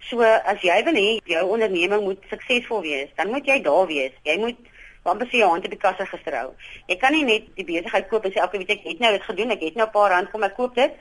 So 0.07 0.21
as 0.21 0.61
jy 0.61 0.83
wil 0.83 0.95
hê 0.95 1.19
jou 1.25 1.45
onderneming 1.53 2.03
moet 2.03 2.23
suksesvol 2.29 2.81
wees, 2.81 3.09
dan 3.15 3.29
moet 3.29 3.45
jy 3.45 3.61
daar 3.61 3.87
wees. 3.87 4.13
Jy 4.23 4.37
moet 4.37 4.57
want 5.03 5.21
as 5.23 5.31
jy 5.31 5.43
op 5.47 5.63
die 5.63 5.79
kasse 5.79 6.05
gister 6.05 6.35
hou. 6.35 6.49
Jy 6.89 6.97
kan 6.99 7.13
nie 7.15 7.23
net 7.23 7.47
die 7.55 7.65
besigheid 7.67 8.09
koop 8.09 8.25
en 8.27 8.33
sê 8.35 8.43
okay, 8.43 8.59
weet 8.61 8.73
ek 8.75 8.85
het 8.87 8.99
nou 8.99 9.11
dit 9.15 9.25
gedoen, 9.29 9.53
ek 9.55 9.63
het 9.63 9.79
nou 9.79 9.87
'n 9.87 9.95
paar 9.95 10.11
rand 10.11 10.31
kom 10.31 10.43
ek 10.43 10.55
koop 10.55 10.75
dit 10.75 10.91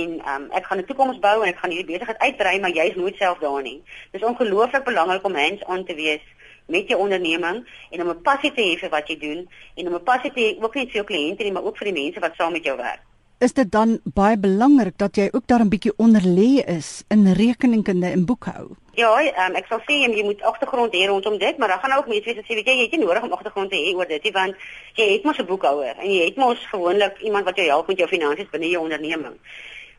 en 0.00 0.10
um, 0.32 0.50
ek 0.52 0.66
gaan 0.66 0.78
'n 0.78 0.86
toekoms 0.86 1.18
bou 1.18 1.42
en 1.42 1.48
ek 1.48 1.58
gaan 1.58 1.70
hierdie 1.70 1.92
besigheid 1.92 2.18
uitbrei, 2.18 2.60
maar 2.60 2.70
jy's 2.70 2.96
nooit 2.96 3.16
self 3.16 3.38
daar 3.38 3.62
nie. 3.62 3.82
Dis 4.12 4.22
ongelooflik 4.22 4.84
belangrik 4.84 5.24
om 5.24 5.34
hands-on 5.34 5.84
te 5.84 5.94
wees 5.94 6.22
met 6.66 6.88
jou 6.88 7.00
onderneming 7.00 7.66
en 7.90 8.02
om 8.02 8.10
'n 8.10 8.22
passie 8.22 8.52
te 8.52 8.62
hê 8.62 8.78
vir 8.78 8.90
wat 8.90 9.08
jy 9.08 9.18
doen 9.18 9.48
en 9.76 9.86
om 9.86 9.94
'n 9.94 10.04
passie 10.04 10.32
te 10.32 10.40
hê 10.40 10.62
ook 10.62 10.74
nie 10.74 10.86
vir 10.86 10.94
jou 10.94 11.04
kliënte 11.04 11.42
nie, 11.42 11.52
maar 11.52 11.64
ook 11.64 11.78
vir 11.78 11.92
die 11.92 12.02
mense 12.02 12.20
wat 12.20 12.34
saam 12.36 12.52
met 12.52 12.64
jou 12.64 12.76
werk. 12.76 13.07
Is 13.38 13.52
dit 13.54 13.68
dan 13.70 14.00
baie 14.18 14.34
belangrik 14.34 14.96
dat 14.98 15.14
jy 15.16 15.28
ook 15.30 15.44
daar 15.46 15.62
'n 15.62 15.70
bietjie 15.70 15.92
onderlê 15.96 16.58
is 16.66 17.04
in 17.08 17.32
rekeningkunde 17.32 18.06
en 18.06 18.24
boekhou? 18.26 18.74
Ja, 18.92 19.10
um, 19.46 19.54
ek 19.54 19.66
sal 19.66 19.78
sê 19.78 19.94
jy 19.94 20.24
moet 20.24 20.42
agtergrond 20.42 20.92
hê 20.92 21.06
rondom 21.06 21.38
dit, 21.38 21.58
maar 21.58 21.68
dan 21.68 21.78
gaan 21.78 21.98
ook 21.98 22.06
mense 22.06 22.24
weet 22.24 22.38
as 22.38 22.48
jy 22.48 22.54
weet 22.54 22.66
jy 22.66 22.82
het 22.82 22.90
nie 22.90 23.04
nodig 23.04 23.22
om 23.22 23.32
agtergrond 23.32 23.70
te 23.70 23.76
hê 23.76 23.94
oor 23.94 24.08
dit 24.08 24.22
nie, 24.22 24.32
want 24.32 24.54
jy 24.94 25.12
het 25.12 25.24
mos 25.24 25.38
'n 25.38 25.46
boekhouer 25.46 25.94
en 25.98 26.10
jy 26.10 26.24
het 26.24 26.36
mos 26.36 26.66
gewoonlik 26.66 27.18
iemand 27.18 27.44
wat 27.44 27.56
jou 27.56 27.66
help 27.66 27.86
met 27.86 27.98
jou 27.98 28.08
finansies 28.08 28.50
binne 28.50 28.68
jou 28.68 28.82
onderneming. 28.82 29.36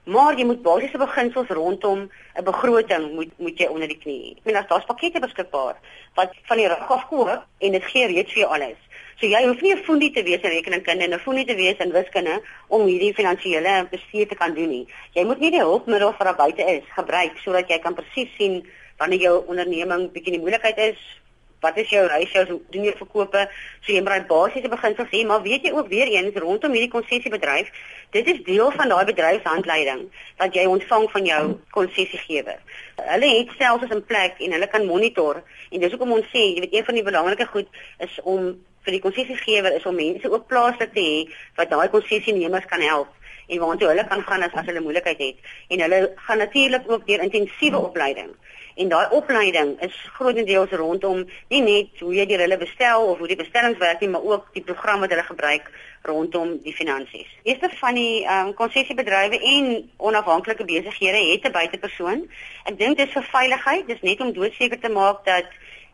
Maar 0.03 0.37
jy 0.37 0.45
moet 0.45 0.61
basiese 0.61 0.97
beginsels 0.97 1.47
rondom 1.47 2.09
'n 2.35 2.43
begroting 2.43 3.13
moet 3.15 3.31
moet 3.37 3.57
jy 3.57 3.67
onder 3.67 3.87
die 3.87 3.97
knie 4.03 4.21
hê. 4.21 4.37
Ek 4.37 4.43
meen 4.43 4.65
daar's 4.67 4.85
pakkette 4.85 5.19
beskikbaar 5.19 5.75
wat 6.15 6.31
van 6.43 6.57
die 6.57 6.67
rig 6.67 6.91
af 6.91 7.07
koop 7.07 7.45
en 7.59 7.71
dit 7.71 7.83
gee 7.83 8.07
reeds 8.07 8.33
vir 8.33 8.41
jou 8.41 8.51
alles. 8.51 8.79
So 9.19 9.27
jy 9.27 9.39
hoef 9.43 9.61
nie 9.61 9.73
'n 9.75 9.83
fondie 9.83 10.11
te 10.15 10.21
wees 10.23 10.39
in 10.47 10.51
rekeningkunde 10.51 11.03
en 11.03 11.13
'n 11.13 11.19
fondie 11.19 11.45
te 11.45 11.55
wees 11.55 11.77
in 11.83 11.91
wiskunde 11.91 12.41
om 12.69 12.85
hierdie 12.87 13.13
finansiële 13.13 13.87
bestuur 13.91 14.27
te 14.27 14.35
kan 14.35 14.53
doen 14.53 14.69
nie. 14.69 14.87
Jy 15.13 15.25
moet 15.25 15.39
nie 15.39 15.51
die 15.51 15.59
hulpmiddel 15.59 16.13
wat 16.17 16.27
daar 16.27 16.35
buite 16.35 16.63
is 16.63 16.83
gebruik 16.95 17.35
sodat 17.43 17.67
jy 17.67 17.79
kan 17.79 17.95
presies 17.95 18.29
sien 18.37 18.63
wanneer 18.97 19.19
jou 19.19 19.43
onderneming 19.47 20.11
bietjie 20.11 20.31
in 20.31 20.39
die 20.39 20.45
moeilikheid 20.45 20.77
is, 20.77 21.19
wat 21.59 21.77
is 21.77 21.89
jou 21.89 22.05
ratio, 22.07 22.45
hoe 22.45 22.61
doen 22.69 22.83
jy 22.83 22.93
verkope? 22.95 23.49
So 23.81 23.91
jy 23.91 23.99
moet 23.99 24.13
daai 24.13 24.29
basiese 24.29 24.69
beginsels 24.69 25.11
hê, 25.11 25.25
maar 25.25 25.41
weet 25.43 25.63
jy 25.63 25.71
ook 25.71 25.87
weer 25.87 26.07
eens 26.07 26.39
rondom 26.39 26.71
hierdie 26.71 26.91
konsessiebedryf, 26.95 27.67
dit 28.11 28.27
is 28.27 28.43
deel 28.43 28.71
van 28.71 28.87
daai 28.87 29.05
bedryfshandleiding 29.05 30.07
wat 30.37 30.55
jy 30.55 30.65
ontvang 30.65 31.11
van 31.11 31.25
jou 31.25 31.43
konsessiegewer. 31.71 32.63
Hulle 32.95 33.35
het 33.35 33.51
stelsels 33.51 33.91
in 33.91 34.05
plek 34.05 34.39
en 34.39 34.51
hulle 34.51 34.67
kan 34.67 34.85
monitor 34.85 35.43
en 35.71 35.79
dis 35.79 35.91
hoekom 35.91 36.11
ons 36.11 36.31
sê, 36.31 36.55
jy 36.55 36.63
weet 36.63 36.73
een 36.73 36.85
van 36.85 36.95
die 36.95 37.07
belangrike 37.11 37.51
goed 37.51 37.67
is 37.99 38.19
om 38.23 38.55
vir 38.83 38.97
die 38.97 39.05
konsessiegewer 39.05 39.75
is 39.75 39.85
om 39.85 39.95
mense 39.95 40.31
ook 40.31 40.47
plaaslik 40.47 40.93
te 40.93 41.05
hê 41.09 41.17
wat 41.57 41.69
daai 41.69 41.89
konsessienemers 41.95 42.65
kan 42.65 42.81
help 42.81 43.15
en 43.47 43.59
waartoe 43.59 43.89
hulle 43.91 44.07
kan 44.07 44.21
gaan 44.29 44.43
as 44.43 44.53
as 44.53 44.65
hulle 44.69 44.85
moeilikheid 44.85 45.25
het 45.27 45.37
en 45.69 45.85
hulle 45.85 46.01
gaan 46.27 46.43
natuurlik 46.45 46.91
ook 46.91 47.07
deur 47.07 47.25
intensiewe 47.27 47.77
opleiding 47.89 48.31
En 48.79 48.87
daai 48.87 49.09
opleiding 49.11 49.73
is 49.83 49.95
grootendeels 50.15 50.71
rondom 50.79 51.25
nie 51.51 51.59
net 51.65 51.99
hoe 51.99 52.13
jy 52.15 52.23
die 52.29 52.37
hulle 52.39 52.57
bestel 52.61 53.09
of 53.11 53.17
hoe 53.19 53.27
die 53.27 53.35
bestellings 53.39 53.81
werk 53.81 53.99
nie, 53.99 54.07
maar 54.13 54.23
ook 54.23 54.45
die 54.55 54.63
program 54.63 55.03
wat 55.03 55.11
hulle 55.11 55.25
gebruik 55.27 55.65
rondom 56.07 56.53
die 56.63 56.71
finansies. 56.77 57.27
Eerste 57.43 57.67
van 57.81 57.99
die 57.99 58.21
ehm 58.23 58.51
um, 58.51 58.53
konsessiebedrywe 58.61 59.41
en 59.53 59.67
onafhanklike 59.97 60.63
besighede 60.69 61.25
het 61.31 61.49
'n 61.49 61.57
buitepersoon. 61.57 62.23
Ek 62.71 62.77
dink 62.79 62.97
dit 62.97 63.07
is 63.07 63.13
vir 63.13 63.27
veiligheid, 63.33 63.87
dis 63.87 64.01
net 64.01 64.21
om 64.21 64.31
doodseker 64.33 64.79
te 64.79 64.89
maak 64.89 65.25
dat 65.25 65.51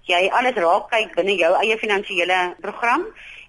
jy 0.09 0.29
alles 0.29 0.57
raak 0.61 0.89
kyk 0.91 1.15
binne 1.15 1.37
jou 1.39 1.53
eie 1.61 1.77
finansiële 1.81 2.39
program 2.61 3.05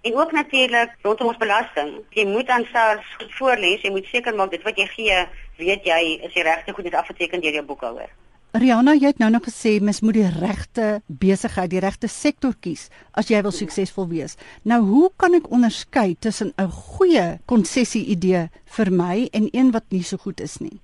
en 0.07 0.17
ook 0.17 0.33
natuurlik 0.33 0.93
rondom 1.03 1.33
ons 1.33 1.41
belasting. 1.43 1.97
Jy 2.15 2.27
moet 2.27 2.49
aan 2.49 2.67
SARS 2.73 3.09
voorlees, 3.39 3.83
jy 3.83 3.91
moet 3.91 4.07
seker 4.07 4.37
maak 4.37 4.53
dit 4.55 4.63
wat 4.63 4.79
jy 4.79 4.87
gee, 4.93 5.25
weet 5.59 5.89
jy 5.89 6.01
is 6.23 6.35
die 6.35 6.47
regte 6.47 6.73
goed 6.77 6.87
is 6.87 6.95
afgeteken 7.01 7.43
deur 7.43 7.59
jou 7.59 7.67
boekhouer. 7.67 8.13
Rihanna, 8.57 8.95
jy 8.97 9.11
het 9.11 9.19
nou 9.21 9.29
nog 9.35 9.45
gesê 9.45 9.75
mens 9.85 10.01
moet 10.01 10.17
die 10.17 10.29
regte 10.33 10.87
besigheid, 11.07 11.69
die 11.75 11.83
regte 11.83 12.09
sektor 12.09 12.55
kies 12.65 12.87
as 13.13 13.29
jy 13.29 13.43
wil 13.45 13.53
suksesvol 13.53 14.07
wees. 14.09 14.39
Nou, 14.65 14.79
hoe 14.87 15.11
kan 15.21 15.37
ek 15.37 15.51
onderskei 15.53 16.17
tussen 16.21 16.55
'n 16.57 16.71
goeie 16.71 17.39
konsessie 17.45 18.07
idee 18.07 18.49
vir 18.77 18.91
my 18.91 19.29
en 19.33 19.49
een 19.53 19.73
wat 19.73 19.85
nie 19.91 20.03
so 20.03 20.17
goed 20.17 20.41
is 20.41 20.57
nie? 20.59 20.81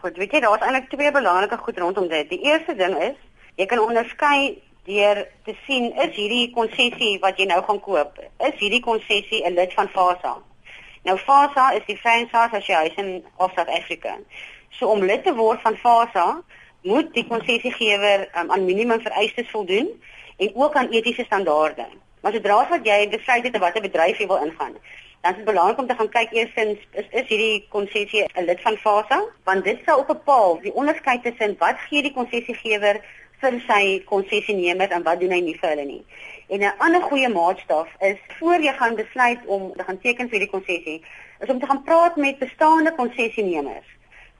Goed, 0.00 0.16
weet 0.16 0.32
jy, 0.32 0.40
daar's 0.40 0.62
eintlik 0.62 0.90
twee 0.90 1.12
belangrike 1.12 1.56
goed 1.56 1.78
rondom 1.78 2.08
dit. 2.08 2.28
Die 2.30 2.42
eerste 2.42 2.74
ding 2.74 2.96
is, 2.98 3.16
jy 3.56 3.66
kan 3.66 3.78
onderskei 3.78 4.58
deur 4.84 5.26
te 5.44 5.54
sien 5.66 5.92
is 6.04 6.16
hierdie 6.16 6.50
konsessie 6.52 7.18
wat 7.20 7.38
jy 7.40 7.46
nou 7.48 7.60
gaan 7.64 7.80
koop, 7.80 8.18
is 8.48 8.58
hierdie 8.60 8.82
konsessie 8.84 9.44
'n 9.44 9.54
lid 9.54 9.72
van 9.72 9.88
FASA? 9.88 10.34
Nou 11.04 11.16
FASA 11.18 11.70
is 11.72 11.84
die 11.86 11.96
Franchise 11.96 12.48
Association 12.50 13.24
of 13.36 13.52
South 13.54 13.68
Africa. 13.68 14.16
So 14.70 14.88
om 14.88 15.04
lid 15.04 15.24
te 15.24 15.34
word 15.34 15.60
van 15.60 15.76
FASA, 15.76 16.42
moet 16.82 17.14
die 17.14 17.26
konsessiegewer 17.26 18.28
um, 18.38 18.50
aan 18.50 18.64
minimum 18.64 19.00
vereistes 19.00 19.50
voldoen 19.50 19.88
en 20.36 20.50
ook 20.54 20.74
aan 20.74 20.88
etiese 20.88 21.24
standaarde. 21.24 21.86
Maar 22.20 22.32
sodra 22.32 22.68
wat 22.68 22.86
jy 22.88 23.08
besluit 23.08 23.44
het 23.44 23.58
watter 23.58 23.82
bedryf 23.84 24.18
jy 24.18 24.26
wil 24.26 24.44
ingaan, 24.44 24.76
dan 25.20 25.32
is 25.32 25.36
dit 25.36 25.44
belangrik 25.44 25.78
om 25.78 25.86
te 25.86 25.96
gaan 25.96 26.08
kyk 26.08 26.32
eersins 26.32 26.80
is 26.92 27.06
is 27.10 27.28
hierdie 27.28 27.66
konsessie 27.68 28.24
'n 28.24 28.44
lid 28.44 28.60
van 28.60 28.76
FASA, 28.76 29.20
want 29.44 29.64
dit 29.64 29.80
sal 29.86 29.98
op 29.98 30.06
bepaal 30.06 30.60
die 30.60 30.74
onderskeid 30.74 31.22
tussen 31.22 31.56
wat 31.58 31.76
gee 31.88 32.02
die 32.02 32.12
konsessiegewer 32.12 33.00
vir 33.40 33.60
sy 33.66 34.02
konsessienemers 34.04 34.90
en 34.90 35.02
wat 35.02 35.20
doen 35.20 35.30
hy 35.30 35.40
nie 35.40 35.58
vir 35.60 35.70
hulle 35.70 35.84
nie. 35.84 36.04
En 36.48 36.60
'n 36.60 36.78
ander 36.78 37.02
goeie 37.02 37.28
maatstaf 37.28 37.88
is 38.00 38.18
voor 38.38 38.60
jy 38.60 38.72
gaan 38.72 38.94
besluit 38.94 39.40
om 39.46 39.72
te 39.76 39.84
gaan 39.84 40.00
teken 40.00 40.28
vir 40.28 40.38
die 40.38 40.50
konsessie, 40.50 41.02
is 41.40 41.48
om 41.48 41.60
te 41.60 41.66
gaan 41.66 41.82
praat 41.82 42.16
met 42.16 42.38
bestaande 42.38 42.92
konsessienemers 42.94 43.94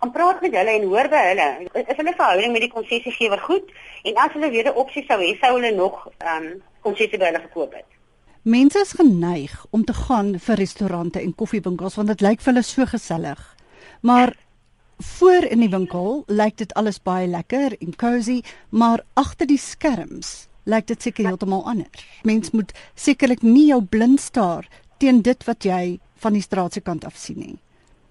gaan 0.04 0.12
praat 0.12 0.40
met 0.40 0.52
hulle 0.52 0.70
en 0.78 0.86
hoor 0.92 1.08
by 1.08 1.22
hulle. 1.30 1.48
Is 1.80 1.96
hulle 1.96 2.12
verhouding 2.16 2.52
met 2.52 2.64
die 2.66 2.72
konsessiegewer 2.72 3.40
goed? 3.48 3.72
En 4.04 4.20
as 4.20 4.32
hulle 4.36 4.50
weer 4.50 4.68
'n 4.68 4.76
opsie 4.82 5.04
sou 5.08 5.18
hê, 5.20 5.32
sou 5.40 5.52
hulle 5.56 5.72
nog 5.74 6.08
ehm 6.18 6.44
um, 6.44 6.62
konsessie 6.80 7.18
by 7.18 7.30
hulle 7.30 7.40
gekoop 7.48 7.72
het. 7.72 7.88
Mense 8.42 8.78
is 8.78 8.92
geneig 8.92 9.66
om 9.70 9.84
te 9.84 9.94
gaan 9.94 10.38
vir 10.38 10.56
restaurante 10.56 11.20
en 11.20 11.34
koffiewinkels 11.34 11.94
want 11.96 12.08
dit 12.08 12.20
lyk 12.20 12.40
vir 12.40 12.52
hulle 12.52 12.62
so 12.62 12.84
gesellig. 12.84 13.56
Maar 14.00 14.34
voor 14.98 15.44
in 15.50 15.60
die 15.60 15.70
winkel 15.70 16.22
lyk 16.26 16.56
dit 16.56 16.74
alles 16.74 17.02
baie 17.02 17.26
lekker 17.26 17.76
en 17.80 17.96
cosy, 17.96 18.42
maar 18.70 19.04
agter 19.14 19.46
die 19.46 19.58
skerms 19.58 20.46
lyk 20.64 20.86
dit 20.86 21.02
seker 21.02 21.26
heeltemal 21.28 21.64
anders. 21.68 22.06
Mens 22.22 22.50
moet 22.50 22.72
sekerlik 22.94 23.42
nie 23.42 23.66
jou 23.68 23.82
blind 23.84 24.20
staar 24.20 24.68
teen 24.98 25.22
dit 25.22 25.44
wat 25.44 25.64
jy 25.64 25.98
van 26.24 26.32
die 26.32 26.42
straat 26.44 26.72
se 26.72 26.80
kant 26.80 27.04
af 27.04 27.16
sien 27.20 27.38
nie. 27.38 27.58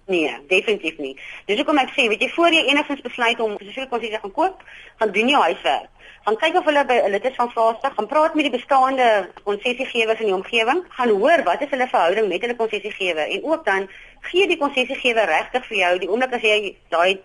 Nee, 0.06 0.36
definitief 0.48 0.98
nie. 0.98 1.14
Dis 1.48 1.56
hoekom 1.56 1.78
ek 1.80 1.94
sê, 1.96 2.04
weet 2.12 2.20
jy, 2.20 2.28
voor 2.34 2.52
jy 2.52 2.66
enigstens 2.68 3.00
besluit 3.04 3.38
om 3.40 3.54
spesifiek 3.56 3.88
konsies 3.88 4.12
te 4.12 4.20
gaan 4.20 4.34
koop, 4.36 4.64
gaan 5.00 5.12
doen 5.14 5.30
jou 5.32 5.40
huiswerk. 5.40 5.88
Gaan 6.26 6.36
kyk 6.40 6.58
of 6.60 6.68
hulle 6.68 6.82
by 6.88 6.98
hulle 7.06 7.20
is 7.20 7.38
van 7.38 7.50
Fasta, 7.52 7.90
gaan 7.96 8.08
praat 8.10 8.36
met 8.36 8.46
die 8.48 8.52
bestaande 8.52 9.06
konsessiegewers 9.48 10.20
in 10.20 10.28
die 10.28 10.36
omgewing, 10.36 10.82
gaan 10.98 11.14
hoor 11.22 11.44
wat 11.48 11.64
is 11.64 11.72
hulle 11.72 11.88
verhouding 11.88 12.28
met 12.28 12.44
hulle 12.44 12.56
konsessiegewer 12.60 13.32
en 13.36 13.48
ook 13.48 13.64
dan 13.64 13.88
gee 14.28 14.48
die 14.48 14.60
konsessiegewer 14.60 15.28
regtig 15.28 15.68
vir 15.72 15.80
jou 15.80 15.94
die 16.04 16.12
oomblik 16.12 16.36
as 16.36 16.46
jy 16.48 16.76
daai 16.92 17.20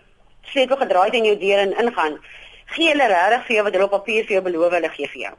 sleutel 0.52 0.80
gedraai 0.84 1.06
het 1.10 1.20
in 1.20 1.30
jou 1.30 1.36
deur 1.44 1.64
en 1.66 1.76
ingaan, 1.84 2.18
gee 2.76 2.92
hulle 2.92 3.12
regtig 3.12 3.46
vir 3.48 3.56
jou 3.58 3.68
wat 3.68 3.78
hulle 3.78 3.88
op 3.88 3.96
papier 4.00 4.28
vir 4.28 4.38
jou 4.38 4.44
beloof 4.50 4.76
hulle 4.76 4.92
gee 4.96 5.12
vir 5.16 5.24
jou 5.28 5.36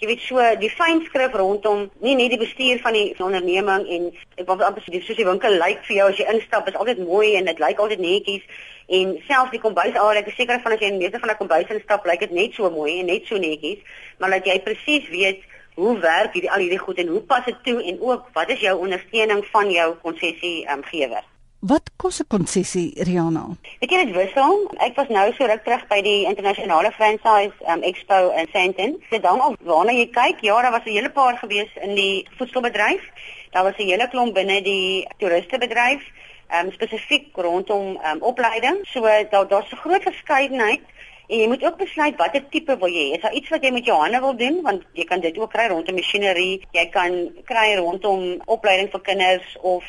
jy 0.00 0.08
weet 0.08 0.22
so 0.24 0.44
die 0.56 0.70
fynskrif 0.72 1.34
rondom 1.36 1.82
nie 2.00 2.14
net 2.16 2.32
die 2.32 2.40
bestuur 2.40 2.78
van 2.80 2.96
die 2.96 3.12
onderneming 3.20 3.82
en 3.96 4.06
ek 4.40 4.46
wil 4.48 4.62
amper 4.64 4.80
sê 4.86 5.00
soos 5.04 5.18
die 5.18 5.26
winkel 5.28 5.58
lyk 5.60 5.82
vir 5.88 5.96
jou 5.98 6.06
as 6.08 6.20
jy 6.20 6.26
instap 6.32 6.70
is 6.70 6.78
altyd 6.80 7.02
mooi 7.04 7.34
en 7.36 7.50
dit 7.50 7.60
lyk 7.60 7.82
altyd 7.84 8.00
netjies. 8.00 8.46
En 8.88 9.12
selfs 9.26 9.52
die 9.52 9.60
kombuisarea 9.60 10.22
ek 10.22 10.30
is 10.32 10.38
seker 10.40 10.62
van 10.64 10.72
as 10.72 10.80
jy 10.80 10.88
in 10.94 10.96
meeste 11.02 11.20
van 11.20 11.34
die 11.34 11.36
kombuise 11.42 11.76
instap 11.76 12.08
lyk 12.08 12.24
dit 12.24 12.32
net 12.38 12.56
so 12.56 12.70
mooi 12.72 12.94
en 13.02 13.12
net 13.12 13.28
so 13.28 13.36
netjies. 13.42 13.84
Maar 14.22 14.38
dat 14.38 14.48
jy 14.48 14.56
presies 14.64 15.10
weet 15.12 15.44
hoe 15.76 15.92
werk 16.00 16.32
hierdie 16.32 16.52
al 16.54 16.64
hierdie 16.64 16.80
goed 16.80 17.04
en 17.04 17.12
hoe 17.12 17.20
pas 17.28 17.44
dit 17.44 17.60
toe 17.68 17.76
en 17.92 18.00
ook 18.00 18.32
wat 18.38 18.56
is 18.56 18.64
jou 18.64 18.78
ondersteuning 18.80 19.44
van 19.52 19.68
jou 19.76 19.90
konsessie 20.06 20.64
um, 20.72 20.80
gewer 20.88 21.28
Wat 21.60 21.90
kos 21.96 22.20
'n 22.20 22.26
konsessie, 22.26 23.04
Rihanna? 23.04 23.44
Ek 23.84 23.90
het 23.90 24.06
dit 24.06 24.14
wissel. 24.16 24.70
Ek 24.78 24.94
was 24.96 25.08
nou 25.08 25.32
so 25.32 25.44
ruk 25.44 25.64
terug 25.64 25.86
by 25.88 26.00
die 26.00 26.24
internasionale 26.24 26.90
franchise 26.92 27.52
um, 27.68 27.82
expo 27.82 28.30
in 28.32 28.48
Sandton. 28.52 29.02
Dit 29.10 29.24
hang 29.24 29.40
af 29.40 29.54
waarna 29.60 29.92
jy 29.92 30.06
kyk. 30.08 30.40
Ja, 30.40 30.62
daar 30.62 30.70
was 30.70 30.84
'n 30.84 30.96
hele 30.96 31.10
paar 31.10 31.36
gewees 31.36 31.68
in 31.82 31.94
die 31.94 32.26
voedselbedryf. 32.38 33.02
Daar 33.50 33.64
was 33.64 33.76
'n 33.76 33.90
hele 33.92 34.08
klomp 34.08 34.34
binne 34.34 34.62
die 34.62 35.06
toeristebedryf, 35.18 36.02
um, 36.48 36.72
spesifiek 36.72 37.36
rondom 37.36 38.00
um, 38.08 38.22
opleiding. 38.22 38.78
So 38.82 39.00
daar 39.02 39.48
daar's 39.48 39.72
'n 39.72 39.76
groot 39.84 40.02
verskeidenheid. 40.02 40.80
En 41.28 41.38
jy 41.38 41.46
moet 41.46 41.64
ook 41.64 41.76
besluit 41.76 42.16
watter 42.16 42.48
tipe 42.48 42.76
wil 42.78 42.88
jy 42.88 43.10
hê. 43.10 43.14
Is 43.16 43.22
daar 43.22 43.34
iets 43.34 43.48
wat 43.48 43.62
jy 43.62 43.70
met 43.70 43.84
jou 43.84 44.00
hande 44.00 44.20
wil 44.20 44.36
doen 44.36 44.62
want 44.62 44.82
jy 44.92 45.04
kan 45.04 45.20
dit 45.20 45.38
ook 45.38 45.52
kry 45.52 45.66
rondom 45.66 45.94
masjinerie. 45.94 46.64
Jy 46.70 46.86
kan 46.88 47.32
kry 47.44 47.74
rondom 47.76 48.42
opleiding 48.46 48.90
vir 48.90 49.00
kinders 49.00 49.56
of 49.60 49.84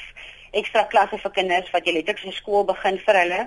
ekstra 0.52 0.84
klasse 0.92 1.18
vir 1.18 1.32
kinders 1.36 1.70
wat 1.74 1.86
jy 1.86 1.94
letterlik 1.96 2.26
in 2.26 2.36
skool 2.36 2.66
begin 2.68 2.98
vir 3.06 3.20
hulle. 3.22 3.42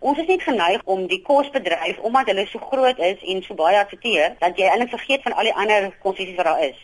Ons 0.00 0.18
is 0.22 0.28
net 0.28 0.42
geneig 0.44 0.82
om 0.84 1.06
die 1.10 1.22
kosbedryf 1.24 1.98
omdat 2.06 2.30
hulle 2.30 2.46
so 2.50 2.62
groot 2.70 2.98
is 2.98 3.22
en 3.32 3.42
so 3.42 3.56
baie 3.58 3.78
adverteer 3.80 4.36
dat 4.42 4.58
jy 4.60 4.68
eintlik 4.70 4.92
vergeet 4.94 5.24
van 5.24 5.34
al 5.34 5.48
die 5.48 5.56
ander 5.56 5.90
konsessies 6.04 6.36
wat 6.36 6.50
daar 6.50 6.62
is. 6.68 6.78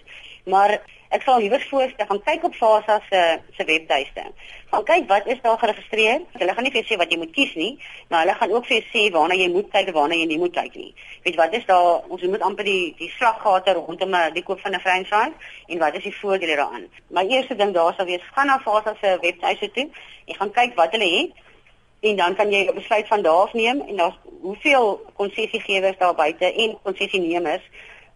Maar 0.45 0.79
ek 1.13 1.25
sal 1.27 1.41
liewer 1.43 1.61
voorstel 1.69 2.07
gaan 2.09 2.21
kyk 2.25 2.45
op 2.49 2.55
Fasa 2.57 2.99
se 3.11 3.21
se 3.57 3.65
webtuiste. 3.69 4.25
Gaan 4.71 4.85
kyk 4.89 5.09
wat 5.09 5.27
is 5.27 5.41
daar 5.45 5.59
geregistreer. 5.61 6.23
Hulle 6.41 6.55
gaan 6.55 6.65
nie 6.65 6.73
vir 6.73 6.81
jou 6.81 6.89
sê 6.89 6.99
wat 7.03 7.13
jy 7.13 7.19
moet 7.21 7.35
kies 7.37 7.53
nie, 7.61 7.73
maar 8.09 8.25
hulle 8.25 8.37
gaan 8.39 8.55
ook 8.57 8.67
vir 8.71 8.77
jou 8.79 8.87
sê 8.93 9.03
waarna 9.17 9.37
jy 9.37 9.51
moet 9.53 9.69
kyk 9.75 9.93
en 9.93 9.97
waarna 9.99 10.17
jy 10.17 10.27
nie 10.31 10.41
moet 10.41 10.57
kyk 10.57 10.79
nie. 10.81 10.95
Weet 11.27 11.37
wat 11.43 11.59
is 11.59 11.69
daar 11.69 12.09
ons 12.09 12.25
moet 12.35 12.47
amper 12.49 12.65
die 12.65 12.95
die 12.99 13.11
slaggate 13.19 13.77
rondom 13.77 14.17
die 14.39 14.45
koop 14.49 14.65
van 14.65 14.75
'n 14.75 14.81
franchise 14.81 15.33
en 15.69 15.79
wat 15.79 16.01
is 16.01 16.09
die 16.09 16.17
voordele 16.21 16.57
daaraan. 16.57 16.89
My 17.11 17.27
eerste 17.29 17.57
ding 17.57 17.75
daar 17.75 17.95
sal 17.95 18.07
wees 18.07 18.25
gaan 18.33 18.47
na 18.47 18.59
Fasa 18.59 18.97
se 19.01 19.19
webtuiste 19.21 19.71
toe 19.73 19.89
en 20.27 20.35
gaan 20.35 20.53
kyk 20.53 20.77
wat 20.77 20.93
hulle 20.93 21.11
het 21.19 21.31
en 22.03 22.17
dan 22.17 22.35
kan 22.35 22.51
jy 22.51 22.69
'n 22.69 22.75
besluit 22.75 23.07
van 23.07 23.23
daar 23.23 23.43
af 23.45 23.53
neem 23.53 23.81
en 23.81 23.97
daar's 23.97 24.19
hoeveel 24.41 25.13
konsessiegewers 25.15 25.99
daar 25.99 26.15
buite 26.15 26.53
en 26.53 26.79
konsessienemers 26.83 27.63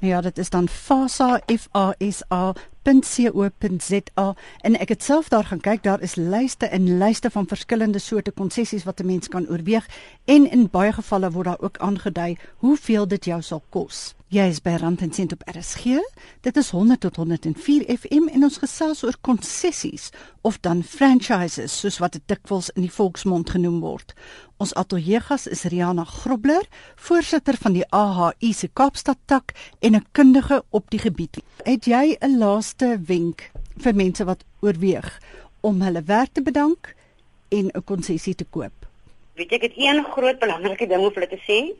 Ja, 0.00 0.20
dit 0.20 0.38
is 0.38 0.50
dan 0.50 0.68
Fasa 0.68 1.40
F 1.46 1.68
A 1.74 1.94
S 1.98 2.22
A 2.32 2.52
www.co.za 2.88 4.34
en 4.60 4.76
ek 4.80 4.88
het 4.88 5.02
self 5.04 5.28
daar 5.28 5.44
gaan 5.44 5.60
kyk 5.60 5.82
daar 5.84 6.00
is 6.00 6.14
lyste 6.16 6.66
en 6.66 6.98
lyste 6.98 7.30
van 7.30 7.48
verskillende 7.48 7.98
soorte 7.98 8.30
konsessies 8.30 8.84
wat 8.84 9.00
'n 9.00 9.06
mens 9.06 9.28
kan 9.28 9.48
oorweeg 9.48 9.88
en 10.24 10.50
in 10.50 10.68
baie 10.70 10.92
gevalle 10.92 11.30
word 11.30 11.46
daar 11.46 11.60
ook 11.60 11.78
aangedui 11.78 12.38
hoeveel 12.56 13.08
dit 13.08 13.24
jou 13.24 13.42
sal 13.42 13.62
kos. 13.68 14.14
Jy 14.28 14.44
is 14.52 14.58
by 14.60 14.74
Rand 14.76 15.00
en 15.00 15.12
Sent 15.16 15.32
op 15.32 15.40
RSG. 15.48 16.02
Dit 16.44 16.58
is 16.60 16.68
100 16.76 17.00
tot 17.00 17.16
104 17.16 17.86
FM 17.88 18.26
en 18.28 18.42
ons 18.44 18.58
gesels 18.60 19.00
oor 19.00 19.16
konsessies 19.24 20.10
of 20.44 20.58
dan 20.60 20.82
franchises 20.84 21.72
soos 21.72 21.96
wat 22.02 22.12
dit 22.12 22.24
dikwels 22.28 22.66
in 22.74 22.84
die 22.84 22.92
volksmond 22.92 23.48
genoem 23.54 23.78
word. 23.80 24.12
Ons 24.60 24.74
ateljeegas 24.76 25.46
is 25.48 25.64
Riana 25.72 26.04
Grobler, 26.04 26.66
voorsitter 27.00 27.56
van 27.56 27.78
die 27.78 27.86
AHI 27.88 28.50
se 28.52 28.68
Kaapstad 28.68 29.16
tak 29.32 29.54
en 29.80 29.96
'n 29.96 30.04
kundige 30.12 30.60
op 30.76 30.90
die 30.90 31.00
gebied. 31.00 31.40
Het 31.64 31.84
jy 31.86 32.18
'n 32.20 32.36
laaste 32.36 33.00
wenk 33.00 33.50
vir 33.80 33.94
mense 33.94 34.24
wat 34.24 34.44
oorweeg 34.60 35.08
om 35.60 35.80
hulle 35.80 36.02
werk 36.02 36.32
te 36.32 36.42
bedank 36.42 36.94
en 37.48 37.70
'n 37.72 37.84
konsessie 37.84 38.34
te 38.34 38.44
koop? 38.44 38.76
Weet 39.36 39.52
ek 39.52 39.62
het 39.62 39.72
een 39.76 40.04
groot 40.04 40.38
belangrike 40.38 40.86
ding 40.86 41.00
om 41.00 41.12
vir 41.12 41.22
hulle 41.22 41.36
te 41.38 41.44
sê. 41.48 41.72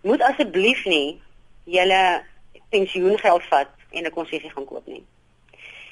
Moet 0.00 0.20
asseblief 0.20 0.84
nie 0.84 1.20
julle 1.64 2.22
pensioengeld 2.70 3.42
vat 3.50 3.68
en 3.90 4.04
'n 4.04 4.10
konsessie 4.10 4.50
gaan 4.50 4.64
koop 4.64 4.86
nie. 4.86 5.04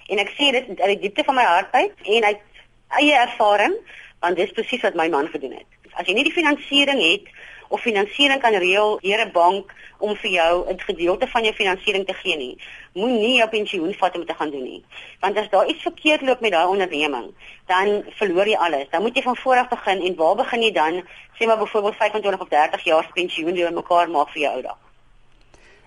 En 0.07 0.19
ek 0.19 0.31
sê 0.31 0.51
dit 0.51 0.81
uit 0.81 0.93
die 0.95 0.99
diepte 0.99 1.25
van 1.25 1.35
my 1.35 1.43
hart 1.43 1.73
uit 1.73 1.93
en 2.03 2.25
uit 2.25 2.41
eie 2.89 3.15
ervaring, 3.15 3.77
want 4.21 4.37
dis 4.37 4.53
presies 4.53 4.83
wat 4.83 4.95
my 4.95 5.09
man 5.09 5.29
gedoen 5.29 5.53
het. 5.53 5.69
As 5.95 6.07
jy 6.07 6.15
nie 6.15 6.25
die 6.25 6.35
finansiering 6.35 7.01
het 7.03 7.29
of 7.71 7.81
finansiering 7.81 8.41
kan 8.43 8.55
reël 8.55 8.99
deur 9.03 9.23
'n 9.27 9.33
bank 9.33 9.73
om 9.99 10.17
vir 10.17 10.31
jou 10.31 10.67
'n 10.73 10.81
gedeelte 10.81 11.27
van 11.27 11.45
jou 11.45 11.55
finansiering 11.55 12.07
te 12.07 12.15
gee 12.15 12.37
nie, 12.37 12.59
moenie 12.95 13.37
jou 13.37 13.49
pensioen 13.49 13.95
vat 13.95 14.17
om 14.17 14.27
te 14.27 14.35
gaan 14.35 14.51
doen 14.51 14.63
nie. 14.63 14.85
Want 15.21 15.39
as 15.39 15.49
daar 15.49 15.67
iets 15.67 15.83
verkeerd 15.83 16.23
loop 16.23 16.41
met 16.41 16.51
daai 16.51 16.67
onderneming, 16.67 17.35
dan 17.67 18.05
verloor 18.09 18.49
jy 18.49 18.57
alles. 18.57 18.91
Dan 18.91 19.03
moet 19.03 19.17
jy 19.17 19.23
van 19.23 19.37
voor 19.37 19.57
af 19.57 19.69
begin 19.69 20.03
en 20.03 20.15
waar 20.15 20.37
begin 20.37 20.63
jy 20.63 20.73
dan? 20.73 21.05
Sê 21.39 21.47
maar 21.47 21.59
byvoorbeeld 21.59 21.97
25 21.97 22.41
of 22.41 22.49
30 22.49 22.85
jaar 22.85 23.05
se 23.05 23.13
pensioen 23.13 23.55
jy 23.55 23.71
mekaar 23.71 24.11
maak 24.11 24.29
vir 24.29 24.43
jou 24.43 24.55
ou 24.55 24.63
dag. 24.63 24.90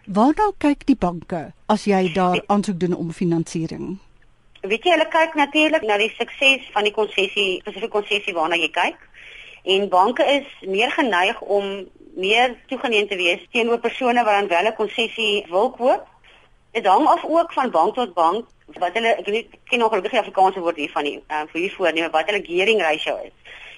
Waarna 0.06 0.52
kyk 0.60 0.82
die 0.84 0.98
banke 1.00 1.54
as 1.72 1.86
jy 1.88 2.10
daar 2.12 2.42
aansoek 2.52 2.76
doen 2.80 2.96
om 2.96 3.12
finansiering? 3.16 4.00
Weet 4.68 4.84
jy, 4.84 4.92
hulle 4.98 5.08
kyk 5.08 5.38
natuurlik 5.40 5.86
na 5.88 5.96
die 5.98 6.12
sukses 6.18 6.66
van 6.76 6.84
die 6.84 6.92
konsessie, 6.92 7.62
spesifieke 7.62 7.94
konsessie 7.94 8.34
waarna 8.36 8.60
jy 8.60 8.68
kyk. 8.76 9.00
En 9.64 9.88
banke 9.88 10.26
is 10.28 10.50
meer 10.68 10.92
geneig 10.92 11.40
om 11.42 11.88
meer 12.20 12.58
toegeneem 12.68 13.08
te 13.08 13.16
wees 13.16 13.48
teenoor 13.56 13.80
persone 13.80 14.26
wat 14.28 14.36
dan 14.42 14.52
wel 14.52 14.68
'n 14.72 14.76
konsessie 14.76 15.46
wil 15.48 15.72
koop. 15.72 16.04
Dit 16.72 16.86
hang 16.86 17.08
af 17.08 17.24
ook 17.24 17.54
van 17.54 17.72
bank 17.72 17.96
tot 17.96 18.14
bank 18.14 18.46
wat 18.76 18.94
hulle 18.94 19.16
ek 19.16 19.26
weet 19.26 19.50
ken 19.64 19.80
nog 19.80 19.90
gelukkig 19.90 20.12
die 20.12 20.20
Afrikaanse 20.20 20.60
woord 20.60 20.76
hiervan 20.76 21.04
nie, 21.04 21.24
uh, 21.32 21.44
vir 21.48 21.62
hier 21.62 21.72
voorneem 21.72 22.12
wat 22.12 22.26
hulle 22.26 22.44
gearing 22.44 22.82
ratio 22.82 23.16
is. 23.24 23.32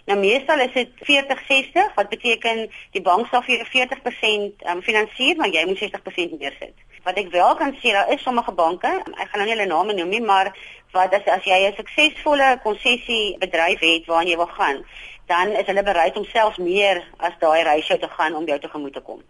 Nou 0.05 0.17
meestal 0.19 0.59
is 0.59 0.73
dit 0.73 0.89
40-60 1.07 1.93
wat 1.95 2.09
beteken 2.09 2.67
die 2.93 3.01
bank 3.01 3.27
sal 3.31 3.41
vir 3.41 3.63
40% 3.65 4.03
um, 4.05 4.51
ehm, 4.59 4.81
finansier 4.85 5.37
maar 5.37 5.49
jy 5.49 5.65
moet 5.65 5.81
60% 5.81 6.37
neersit. 6.37 6.75
Wat 7.05 7.17
ek 7.21 7.31
wel 7.33 7.55
kan 7.57 7.73
sê 7.81 7.93
daar 7.93 8.11
is 8.13 8.21
sommige 8.21 8.53
banke, 8.53 8.89
ek 8.89 9.29
gaan 9.29 9.41
nou 9.41 9.47
nie 9.49 9.55
hulle 9.55 9.69
name 9.69 9.93
noem 9.97 10.13
nie, 10.13 10.21
maar 10.21 10.51
wat 10.93 11.13
as 11.13 11.25
as 11.37 11.45
jy 11.45 11.57
'n 11.65 11.77
suksesvolle 11.77 12.59
konsessie 12.63 13.37
bedryf 13.41 13.81
het 13.81 14.05
waarna 14.05 14.29
jy 14.29 14.37
wil 14.37 14.53
gaan, 14.57 14.83
dan 15.25 15.47
is 15.57 15.65
hulle 15.65 15.83
bereid 15.83 16.17
om 16.17 16.25
selfs 16.25 16.57
meer 16.57 17.01
as 17.17 17.33
daai 17.39 17.63
ratio 17.63 17.97
te 17.97 18.09
gaan 18.17 18.35
om 18.35 18.45
jou 18.45 18.59
tegemoet 18.59 18.93
te 18.93 19.01
kom. 19.01 19.21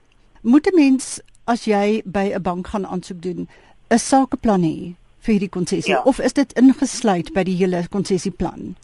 Moet 0.41 0.67
'n 0.67 0.75
mens 0.75 1.21
as 1.45 1.65
jy 1.65 2.01
by 2.05 2.31
'n 2.35 2.41
bank 2.41 2.67
gaan 2.67 2.85
aansoek 2.85 3.21
doen, 3.21 3.47
'n 3.89 3.97
sakeplan 3.97 4.63
hê 4.63 4.95
vir 5.19 5.33
hierdie 5.33 5.49
konsessie 5.49 5.93
ja. 5.93 6.01
of 6.05 6.19
is 6.19 6.33
dit 6.33 6.53
ingesluit 6.53 7.33
by 7.33 7.43
die 7.43 7.55
hele 7.55 7.87
konsessieplan? 7.89 8.75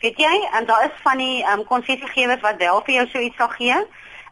Weet 0.00 0.18
jy, 0.18 0.48
en 0.52 0.66
daar 0.66 0.84
is 0.84 1.02
van 1.02 1.18
die 1.18 1.44
ehm 1.44 1.58
um, 1.58 1.64
konsessiegewers 1.64 2.40
wat 2.40 2.56
wel 2.56 2.82
vir 2.84 2.94
jou 2.94 3.06
so 3.06 3.18
iets 3.18 3.36
sal 3.36 3.48
gee. 3.48 3.76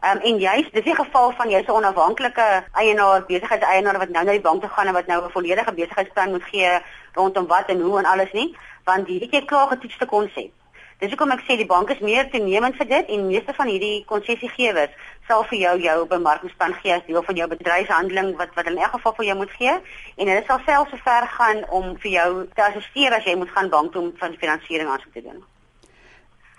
Ehm 0.01 0.17
um, 0.17 0.21
en 0.21 0.37
juist 0.39 0.73
dis 0.73 0.85
'n 0.85 0.95
geval 0.95 1.31
van 1.31 1.49
jy's 1.49 1.67
'n 1.67 1.77
onafhanklike 1.79 2.63
eienaar, 2.73 3.25
besigheidseienaar 3.25 3.97
wat 3.97 4.09
nou 4.09 4.25
na 4.25 4.31
die 4.31 4.41
bank 4.41 4.61
toe 4.61 4.69
gaan 4.69 4.87
en 4.87 4.93
wat 4.93 5.07
nou 5.07 5.23
'n 5.23 5.31
volledige 5.31 5.73
besigheidsplan 5.73 6.31
moet 6.31 6.43
gee 6.43 6.79
rondom 7.13 7.47
wat 7.47 7.65
en 7.67 7.79
hoe 7.81 7.97
en 7.97 8.05
alles 8.05 8.31
nie, 8.31 8.57
want 8.83 9.07
jy 9.07 9.19
het 9.19 9.31
jy 9.31 9.45
klaar 9.45 9.67
getoetste 9.67 10.05
konsep. 10.05 10.51
Dis 10.99 11.09
hoekom 11.09 11.31
ek 11.31 11.43
sê 11.43 11.57
die 11.59 11.65
bank 11.65 11.89
is 11.89 11.99
meer 11.99 12.29
toenemend 12.29 12.75
vir 12.75 12.87
dit 12.87 13.05
en 13.07 13.27
meeste 13.27 13.53
van 13.53 13.67
hierdie 13.67 14.05
konsessiegewers 14.05 14.93
sal 15.27 15.43
vir 15.49 15.59
jou 15.59 15.73
jou 15.81 15.97
bemarkingsplan 16.07 16.73
gee 16.81 16.93
as 16.93 17.05
deel 17.07 17.23
van 17.23 17.35
jou 17.35 17.47
bedryfshandeling 17.49 18.35
wat 18.37 18.53
wat 18.55 18.69
in 18.71 18.77
elk 18.77 18.93
geval 18.97 19.15
vir 19.17 19.25
jou 19.25 19.37
moet 19.37 19.51
gee 19.57 19.73
en 19.73 20.27
hulle 20.27 20.43
sal 20.47 20.61
selfs 20.65 20.91
so 20.91 20.97
ver 21.07 21.27
gaan 21.37 21.65
om 21.79 21.97
vir 22.03 22.11
jou 22.11 22.29
te 22.55 22.63
assisteer 22.69 23.17
as 23.17 23.25
jy 23.25 23.35
moet 23.35 23.53
gaan 23.57 23.69
bank 23.69 23.91
toe 23.93 24.01
om 24.01 24.13
van 24.21 24.37
finansiering 24.45 24.89
aansoek 24.89 25.13
te 25.13 25.21
doen. 25.21 25.43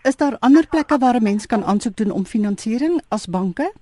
Is 0.03 0.17
daar 0.17 0.37
ander 0.39 0.67
plekke 0.67 0.99
waar 0.99 1.15
'n 1.15 1.23
mens 1.23 1.47
kan 1.47 1.65
aansoek 1.65 1.97
doen 1.97 2.11
om 2.11 2.27
finansiering 2.27 3.03
as 3.09 3.27
banke? 3.27 3.73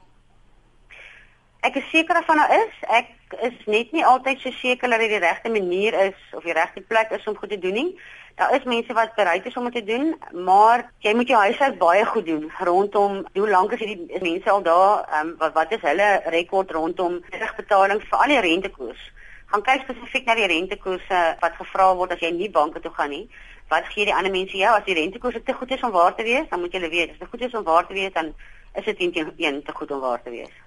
Ek 1.61 1.75
is 1.75 1.91
seker 1.91 2.15
daarvan 2.15 2.37
daar 2.37 2.55
is. 2.65 2.75
Ek 2.89 3.09
is 3.43 3.67
net 3.67 3.93
nie 3.93 4.05
altyd 4.05 4.41
so 4.41 4.51
seker 4.51 4.91
dat 4.91 5.01
dit 5.01 5.09
die 5.09 5.19
regte 5.19 5.51
manier 5.51 5.95
is 5.95 6.19
of 6.33 6.43
die 6.43 6.53
regte 6.53 6.81
plek 6.81 7.11
is 7.11 7.27
om 7.27 7.37
goed 7.37 7.49
te 7.49 7.59
doen 7.59 7.73
nie. 7.73 8.01
Daar 8.35 8.55
is 8.55 8.65
mense 8.65 8.93
wat 8.93 9.15
bereid 9.15 9.47
is 9.47 9.57
om 9.57 9.71
dit 9.71 9.75
te 9.75 9.85
doen, 9.85 10.17
maar 10.45 10.91
jy 10.99 11.13
moet 11.15 11.29
jou 11.29 11.41
huiswerk 11.41 11.77
baie 11.79 12.05
goed 12.05 12.27
doen 12.27 12.49
rondom 12.67 13.21
hoe 13.33 13.49
lank 13.51 13.73
is 13.77 13.79
hierdie 13.79 14.23
mense 14.23 14.51
al 14.51 14.63
daar, 14.63 15.05
um, 15.21 15.35
wat 15.39 15.55
wat 15.55 15.75
is 15.77 15.85
hulle 15.87 16.09
rekord 16.35 16.75
rondom 16.75 17.21
terugbetaling 17.31 18.03
vir 18.03 18.19
al 18.19 18.35
die 18.35 18.41
rentekoers. 18.49 19.05
Gaan 19.53 19.63
kyk 19.63 19.87
spesifiek 19.87 20.27
na 20.27 20.35
die 20.35 20.51
rentekoerse 20.51 21.23
wat 21.47 21.61
gevra 21.61 21.89
word 21.95 22.17
as 22.17 22.27
jy 22.27 22.33
nie 22.35 22.51
banke 22.51 22.83
toe 22.83 22.93
gaan 22.99 23.15
nie. 23.15 23.29
Wat 23.71 23.87
gee 23.95 24.11
die 24.11 24.19
ander 24.19 24.35
mense 24.35 24.59
jou 24.59 24.75
as 24.75 24.87
die 24.91 24.99
rentekoerse 24.99 25.43
te 25.47 25.55
goed 25.55 25.79
is 25.79 25.87
om 25.87 25.95
waar 25.95 26.19
te 26.19 26.27
wees? 26.27 26.51
Dan 26.51 26.61
moet 26.65 26.75
jy 26.75 26.89
weet, 26.89 27.15
as 27.15 27.23
dit 27.23 27.31
goed 27.31 27.49
is 27.49 27.55
om 27.55 27.65
waar 27.71 27.87
te 27.87 27.95
wees, 27.95 28.13
dan 28.19 28.35
is 28.75 28.85
dit 28.85 28.99
teen 28.99 29.15
teen 29.15 29.63
te 29.63 29.79
goed 29.79 29.91
om 29.95 30.01
waar 30.01 30.23
te 30.23 30.35
wees. 30.35 30.64